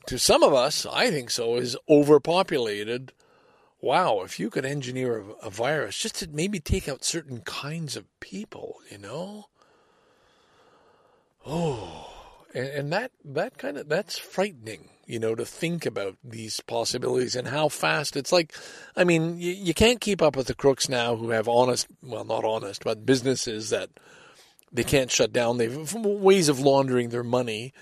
[0.07, 3.11] to some of us, I think so, is overpopulated.
[3.81, 7.95] Wow, if you could engineer a, a virus just to maybe take out certain kinds
[7.95, 9.45] of people, you know?
[11.45, 12.09] Oh,
[12.53, 17.35] and, and that that kind of that's frightening, you know, to think about these possibilities
[17.35, 18.53] and how fast it's like.
[18.95, 22.25] I mean, you, you can't keep up with the crooks now who have honest, well,
[22.25, 23.89] not honest, but businesses that
[24.71, 25.57] they can't shut down.
[25.57, 27.73] They've ways of laundering their money,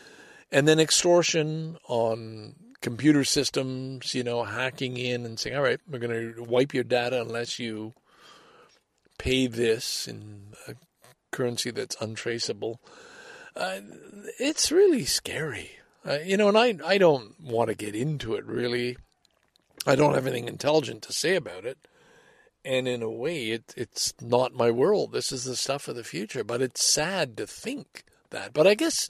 [0.51, 4.13] and then extortion on computer systems.
[4.13, 7.59] You know, hacking in and saying, "All right, we're going to wipe your data unless
[7.59, 7.93] you
[9.17, 10.75] pay this in a
[11.31, 12.79] currency that's untraceable."
[13.55, 13.79] Uh,
[14.39, 15.71] it's really scary.
[16.05, 18.97] Uh, you know, and I, I don't want to get into it really.
[19.87, 21.87] I don't have anything intelligent to say about it.
[22.63, 25.11] And in a way, it, it's not my world.
[25.11, 26.43] This is the stuff of the future.
[26.43, 28.53] But it's sad to think that.
[28.53, 29.07] But I guess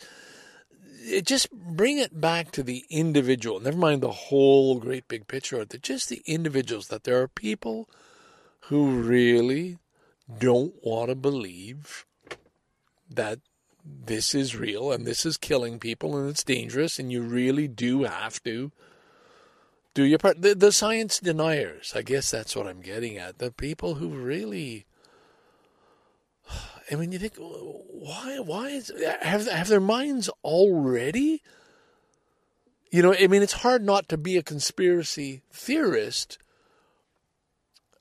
[1.06, 3.60] it just bring it back to the individual.
[3.60, 5.64] Never mind the whole great big picture.
[5.64, 6.88] That just the individuals.
[6.88, 7.90] That there are people
[8.62, 9.78] who really
[10.40, 12.06] don't want to believe
[13.10, 13.40] that
[13.86, 18.04] this is real and this is killing people and it's dangerous and you really do
[18.04, 18.72] have to
[19.94, 20.42] do your part.
[20.42, 23.38] The, the science deniers, I guess that's what I'm getting at.
[23.38, 24.86] The people who really,
[26.92, 31.42] I mean, you think, why, why is, have, have their minds already?
[32.92, 36.38] You know, I mean, it's hard not to be a conspiracy theorist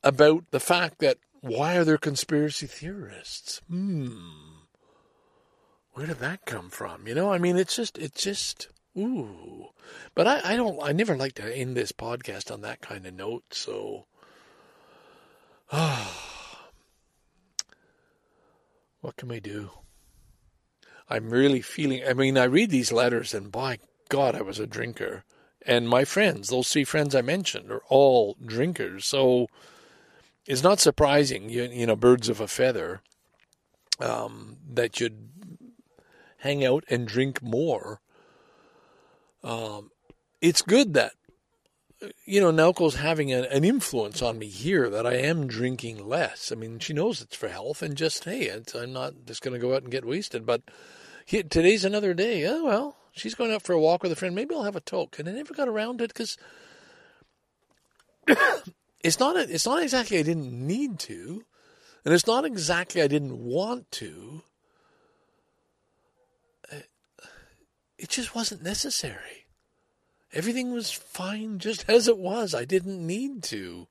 [0.03, 3.61] about the fact that why are there conspiracy theorists?
[3.69, 4.55] Hmm
[5.95, 7.07] where did that come from?
[7.07, 8.69] You know, I mean, it's just, it's just,
[8.99, 9.69] ooh.
[10.15, 13.15] But I, I don't, I never like to end this podcast on that kind of
[13.15, 13.45] note.
[13.53, 14.07] So,
[15.73, 16.34] ah,
[19.05, 19.71] what can we do?
[21.11, 23.79] I'm really feeling, I mean, I read these letters and by
[24.09, 25.25] God, I was a drinker.
[25.67, 29.05] And my friends, those three friends I mentioned, are all drinkers.
[29.05, 29.49] So
[30.47, 33.03] it's not surprising, you, you know, birds of a feather,
[34.01, 35.29] um, that you'd
[36.39, 38.01] hang out and drink more.
[39.43, 39.91] Um,
[40.41, 41.13] it's good that
[42.25, 46.51] you know Naoko's having an, an, influence on me here that I am drinking less.
[46.53, 49.61] I mean, she knows it's for health, and just hey, I'm not just going to
[49.61, 50.47] go out and get wasted.
[50.47, 50.63] But
[51.25, 52.47] he, today's another day.
[52.47, 54.35] Oh well, she's going out for a walk with a friend.
[54.35, 56.37] Maybe I'll have a toke, and I never got around it because
[59.03, 59.37] it's not.
[59.37, 61.45] A, it's not exactly I didn't need to,
[62.05, 64.43] and it's not exactly I didn't want to.
[66.73, 66.77] Uh,
[67.99, 69.44] it just wasn't necessary.
[70.35, 72.55] Everything was fine just as it was.
[72.55, 73.87] I didn't need to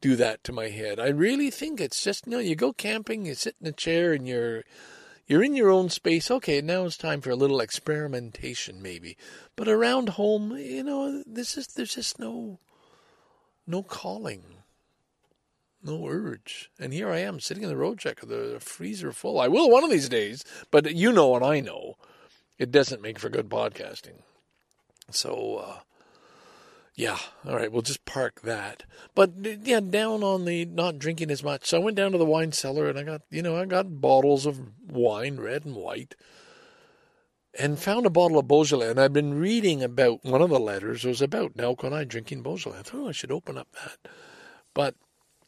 [0.00, 1.00] do that to my head.
[1.00, 4.12] I really think it's just you know, you go camping, you sit in a chair
[4.12, 4.64] and you're
[5.26, 6.30] you're in your own space.
[6.30, 9.16] Okay, now it's time for a little experimentation maybe.
[9.56, 12.60] But around home, you know, this is there's just no
[13.66, 14.44] no calling.
[15.82, 16.70] No urge.
[16.78, 19.38] And here I am sitting in the road checker, the freezer full.
[19.40, 21.96] I will one of these days, but you know and I know
[22.58, 24.22] it doesn't make for good podcasting.
[25.10, 25.78] So, uh,
[26.98, 28.82] yeah, all right, we'll just park that.
[29.14, 29.30] But
[29.64, 31.66] yeah, down on the not drinking as much.
[31.66, 34.00] So I went down to the wine cellar and I got, you know, I got
[34.00, 36.16] bottles of wine, red and white,
[37.56, 38.90] and found a bottle of Beaujolais.
[38.90, 42.42] And I've been reading about one of the letters was about Nell and I drinking
[42.42, 42.80] Beaujolais.
[42.80, 44.10] I thought oh, I should open up that.
[44.74, 44.96] But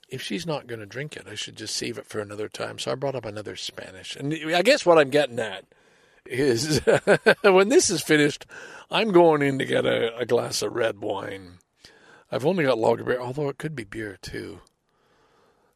[0.08, 2.78] if she's not going to drink it, I should just save it for another time.
[2.78, 4.14] So I brought up another Spanish.
[4.14, 5.64] And I guess what I'm getting at
[6.26, 6.80] is
[7.42, 8.46] when this is finished,
[8.90, 11.58] I'm going in to get a, a, glass of red wine.
[12.32, 14.60] I've only got lager beer, although it could be beer too.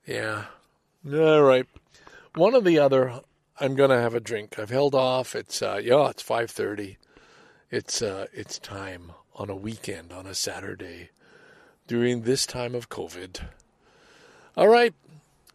[0.07, 0.47] Yeah.
[1.13, 1.67] All right.
[2.35, 3.21] One or the other,
[3.61, 4.59] I'm gonna have a drink.
[4.59, 5.37] I've held off.
[5.37, 6.99] It's uh, yeah, it's five thirty.
[7.71, 11.11] It's uh, it's time on a weekend on a Saturday
[11.87, 13.43] during this time of COVID.
[14.57, 14.95] All right,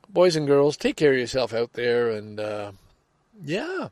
[0.07, 2.72] boys and girls, take care of yourself out there, and uh,
[3.43, 3.89] yeah.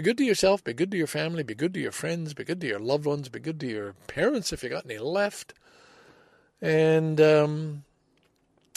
[0.00, 2.42] Be good to yourself, be good to your family, be good to your friends, be
[2.42, 5.52] good to your loved ones, be good to your parents if you got any left.
[6.62, 7.84] And um,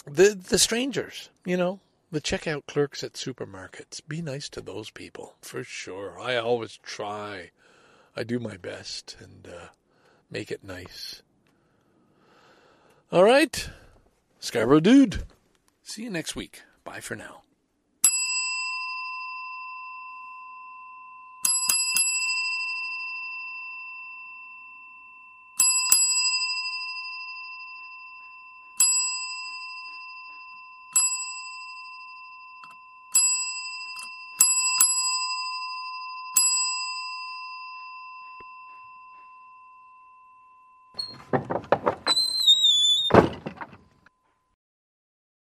[0.06, 1.80] the the strangers, you know,
[2.12, 4.02] the checkout clerks at supermarkets.
[4.06, 6.20] Be nice to those people for sure.
[6.20, 7.52] I always try.
[8.18, 9.68] I do my best, and uh,
[10.30, 11.22] Make it nice.
[13.14, 13.70] All right.
[14.42, 15.24] Scarborough Dude.
[15.84, 16.64] See you next week.
[16.84, 17.43] Bye for now.